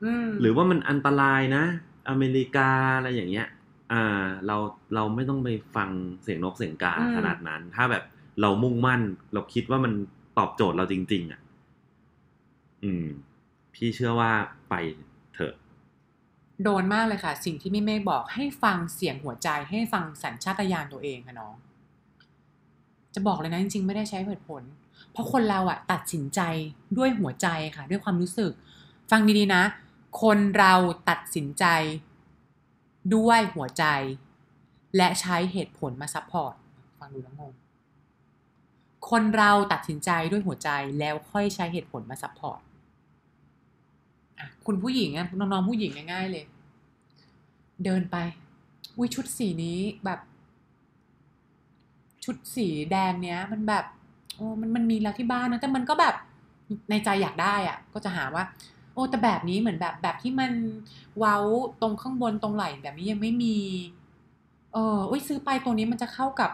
[0.04, 1.64] อืมหรือว่ามันอันตรายนะ
[2.10, 3.48] อเมริกาอะไรอย่างเงี้ย
[3.92, 4.58] อ่า เรา
[4.96, 5.90] เราไม่ต้องไปฟัง
[6.24, 8.04] เสียงนกเสียงกาอืมขนาดนั้น ถ้าแบบ
[8.42, 9.02] เรามุ่งมั่น
[9.34, 9.94] เราคิดว่ามัน
[10.38, 11.42] ตอบโจทย์เราจริง ๆ อะ
[12.84, 13.06] อืม
[13.74, 14.32] พี่เชื่อว่า
[14.70, 15.05] ไปเถอะ
[16.64, 21.56] โดนมากเลยค่ะ สิ่งที่พี่เมฆบอกให้ฟังเสียงหัวใจให้ฟังสัญชาตญาณตัวเองค่ะน้อง
[23.14, 24.64] จะบอกเลยนะจริงๆ ไม่ได้ใช้เหตุผล
[25.12, 26.42] เพราะคนเราอะตัดสินใจ
[26.98, 28.52] ด้วยหัวใจค่ะ ด้วยความรู้สึก
[29.12, 29.64] ฟังดีๆนะ
[30.22, 30.74] คนเรา
[31.10, 31.66] ตัดสินใจ
[33.16, 33.86] ด้วยหัวใจ
[34.98, 36.54] และใช้เหตุผลมา support
[37.00, 37.54] ฟังดูแล้วงง
[39.10, 42.60] คนเราตัดสินใจด้วยหัวใจแล้วค่อยใช้เหตุผลมา support
[44.66, 46.46] คุณผู้หญิงอะน้องๆผู้หญิงง่ายๆเลย
[47.86, 48.18] เดินไป
[48.98, 50.20] อุ้ยชุดสีนี้แบบ
[52.26, 53.86] ชุดสีแดงเนี้ย มันแบบ
[54.36, 56.16] โอ้มันมันมีแล้วที่บ้านนะแต่มันก็แบบ
[56.90, 58.44] ในใจอยากได้อะก็จะหาว่า
[58.94, 60.52] โอ้แต่แบบนี้เหมือนแบบแบบที่มัน
[61.20, 61.38] เว้า
[61.82, 63.56] ตรงข้างบนตรงไหล่แบบนี้ยังไม่มี
[64.74, 66.50] เอออุ้ยซื้อไปตัวนี้มันจะเข้ากับ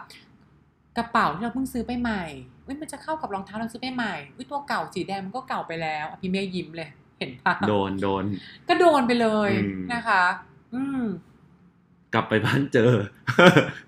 [0.96, 2.22] กระเป๋าที่เราเพิ่งซื้อไปใหม่
[2.66, 6.88] อุ้ยมันจะเข้ากับรองเท้าเราซื้อไปใหม่อุ้ยตัวเก่าสีแดงมันก็เก่าไปแล้วอะพี่เมย์ยิ้มเลย
[7.22, 8.24] เห็นปะโดนโดน
[8.68, 10.22] ก็โดนไปเลยอืมนะคะ
[10.74, 11.02] อืม
[12.14, 12.92] กลับไปบ้านเจอ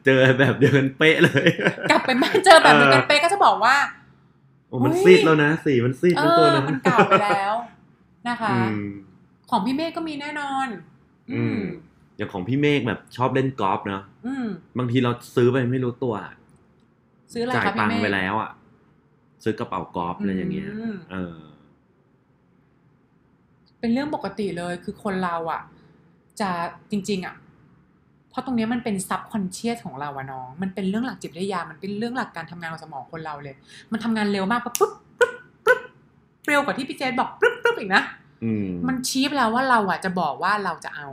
[0.04, 1.48] เจอแบบเดียวกันเป๊ะเลย
[1.90, 3.76] กลับไปบ้านเจอแบบเดียวกันเออเป๊ะก็จะบอกว่า
[4.68, 7.54] โอ้มันอุ๊ยซีดแล้วนะสีมันซีดเอทั้งตัวอนะมันเก่าไปแล้ว
[8.28, 8.84] นะคะอืม
[9.50, 10.68] ของพี่เมฆก็มีแน่นอน
[11.32, 11.60] อือืมม
[12.16, 14.46] อย่างของพี่เมฆแบบชอบเล่นกอล์ฟเนาะอืม
[14.78, 16.14] บางทีเราซื้อไปไม่รู้ตัว
[17.32, 18.50] ซื้ออะไรจ่ายคะตัพี่งเมค์ฆไปแล้วอะ
[19.42, 21.36] ซื้อกระเป๋ากอล์ฟอะไรอย่างเงี้ยอืมเออ
[23.84, 25.62] เป็นเรื่องปกติเลยคือคนเราอะ
[26.40, 26.50] จะ
[26.90, 27.34] จริงๆอะ
[28.30, 33.54] เพราะตรงเนี้ยมันเป็น subconscious ของเราอะน้อง มันเป็นเรื่องหลักจิตวิทยา มันเป็นเรื่องหลักการทำงานของสมองคนเราเลย
[33.92, 35.80] มันทำงานเร็วมากปะปุ๊บปุ๊บปุ๊บ
[36.48, 38.02] เร็วกว่าที่พี่เจนบอกปุ๊บปุ๊บอีกนะ
[38.44, 41.08] อืมมันชี้ไปแล้วว่าเราอะจะบอกว่าเราจะเอา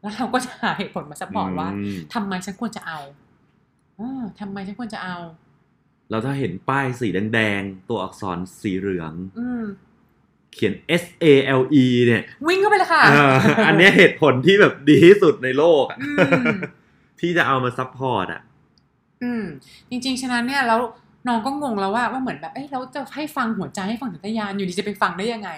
[0.00, 3.00] แล้วเราก็จะหาเหตุผลมา support ว่าอืมทำไมฉันควรจะเอา
[3.96, 5.16] เออทำไมฉันควรจะเอา
[6.10, 9.64] แล้วถ้าเห็นป้ายสีแดงๆตัวอักษรสีเหลือง อืม
[10.54, 11.26] เขียน S A
[11.60, 13.34] L E เนี่ย วิ่งเข้าไปเลยค่ะเออ
[13.66, 16.06] อันเนี้ยเหตุผลที่แบบดีที่สุดในโลกอะอื
[16.42, 16.58] ม
[17.20, 18.42] ที่จะเอามา support อะ
[19.22, 19.44] อืม
[19.90, 20.80] จริง ๆ ฉะนั้นเนี่ยแล้ว
[21.28, 25.50] น้องก็งงแล้วว่าว่าเหมือนแบบ เอ้ยเราจะให้ฟังหัวใจให้ฟังสัญชาตญาณอยู่ดีจะไปฟังได้ยังไง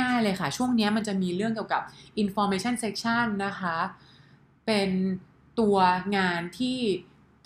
[0.00, 1.82] ง่าย ๆ เลยค่ะ ช่วงเนี้ยมันจะมีเรื่องเกี่ยวกับ
[2.22, 3.76] information session นะคะ
[4.66, 4.90] เป็น
[5.60, 5.76] ตัว
[6.16, 6.78] งานที่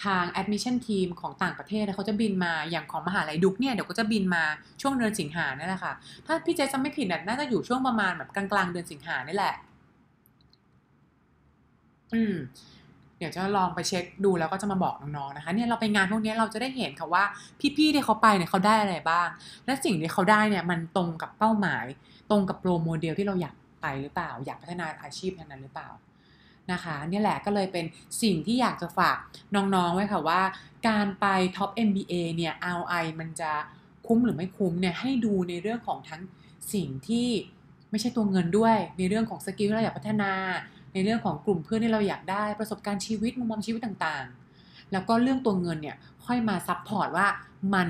[0.05, 4.45] ทาง admission team ของต่างประเทศเขาจะบินมาอย่างของมหาลัยดุกเนี่ยเดี๋ยวก็จะบินมา
[4.83, 5.93] ช่วงเดือนสิงหาเนี่ยแหละค่ะ
[6.27, 9.55] ถ้าพี่เจจำไม่ผิดน่าจะอยู่ช่วงประมาณแบบกลางๆเดือนสิงหานี่แหละ
[12.15, 12.35] อืม
[13.19, 17.25] เดี๋ยวจะลองไปเช็คดูแล้วก็จะมาบอกน้องๆนะคะ เนี่ยเราไปงานพวกนี้เราจะได้เห็นค่ะว่า
[17.77, 19.29] พี่ๆที่เขาไปเนี่ยเขาได้อะไรบ้าง
[19.65, 21.85] และสิ่งที่เขาได้เนี่ยมันตรงกับเป้าหมาย
[22.31, 25.89] ตรงกับ role model ที่เราอยากไปหรือเปล่า อยากพัฒนาอาชีพนั้นหรือเปล่า
[26.73, 27.85] นะคะเนี่ยแหละก็เลยเป็น
[28.23, 29.17] สิ่งที่อยากจะฝาก
[29.55, 30.43] น้องๆไว้ค่ะว่า
[30.89, 33.53] การไปท็อป MBA เนี่ย ROI มันจะ
[34.07, 36.23] คุ้มหรือไม่คุ้มเนี่ยให้ดูในเรื่องของทั้ง
[36.75, 37.29] สิ่งที่
[37.91, 40.33] ไม่ใช่ตัวเงินด้วย ในเรื่องของ skill ที่เราอยากพัฒนา
[40.93, 47.27] ในเรื่องของกลุ่มเพื่อนที่เราอยากได้ประสบการณ์ชีวิตมุมมองชีวิตต่างๆ แล้วก็เรื่องตัวเงินเนี่ยค่อยมา support ว่า
[47.75, 47.89] มัน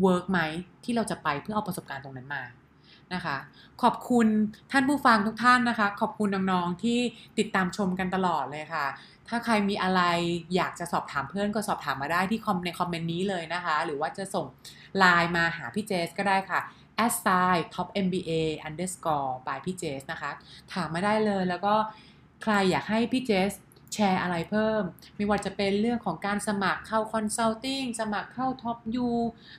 [0.00, 0.40] work ไหม
[0.84, 2.42] ที่เราจะไปเพื่อเอาประสบการณ์ตรงนั้นมา
[3.14, 3.36] นะคะ
[3.82, 4.26] ขอบคุณ
[4.72, 6.98] ท่านผู้ฟังทุกท่านนะคะ ขอบคุณน้องๆที่
[7.38, 8.86] ติดตามชมกันตลอดเลยค่ะ
[9.28, 10.02] ถ้าใครมีอะไร
[10.54, 14.46] อยากจะสอบถามเพิ่มก็สอบถามมาได้ที่ com ใน comment นี้เลยนะคะ หรือว่าจะส่ง
[14.98, 16.60] ไลน์มาหาพี่เจสก็ได้ค่ะ
[17.12, 17.16] s
[17.52, 18.30] i top mba
[18.68, 20.30] underscore by พี่เจสนะคะ
[20.72, 21.74] ถามมาได้เลยแล้วก็
[22.42, 23.52] ใครอยากให้พี่เจส
[23.94, 24.82] แชร์อะไรเพิ่ม
[25.16, 29.08] ไม่ว่าจะเป็นเรื่องของการสมัครเข้า consulting สมัครเข้า top u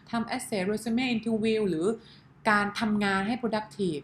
[0.10, 1.88] ทำ essay resume interview หรือ
[2.50, 4.04] การทำงานให้ productive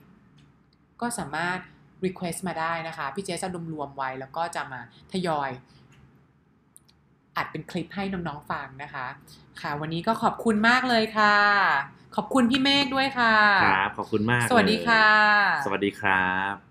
[1.02, 1.60] ก็สามารถ
[2.06, 4.82] request มาได้นะคะ พี่เจจะรวมๆไว้แล้วก็จะมา
[5.12, 5.50] ทยอย
[7.38, 9.08] อัดเป็นคลิปให้น้องๆฟังนะคะ
[9.62, 11.36] ค่ะ วันนี้ก็ขอบคุณมากเลยค่ะ
[12.16, 13.36] ขอบคุณพี่เมฆด้วยค่ะ
[13.66, 15.08] ครับ ขอบคุณมาก สวัสดีเลยค่ะ
[15.66, 16.67] สวัสดีครับ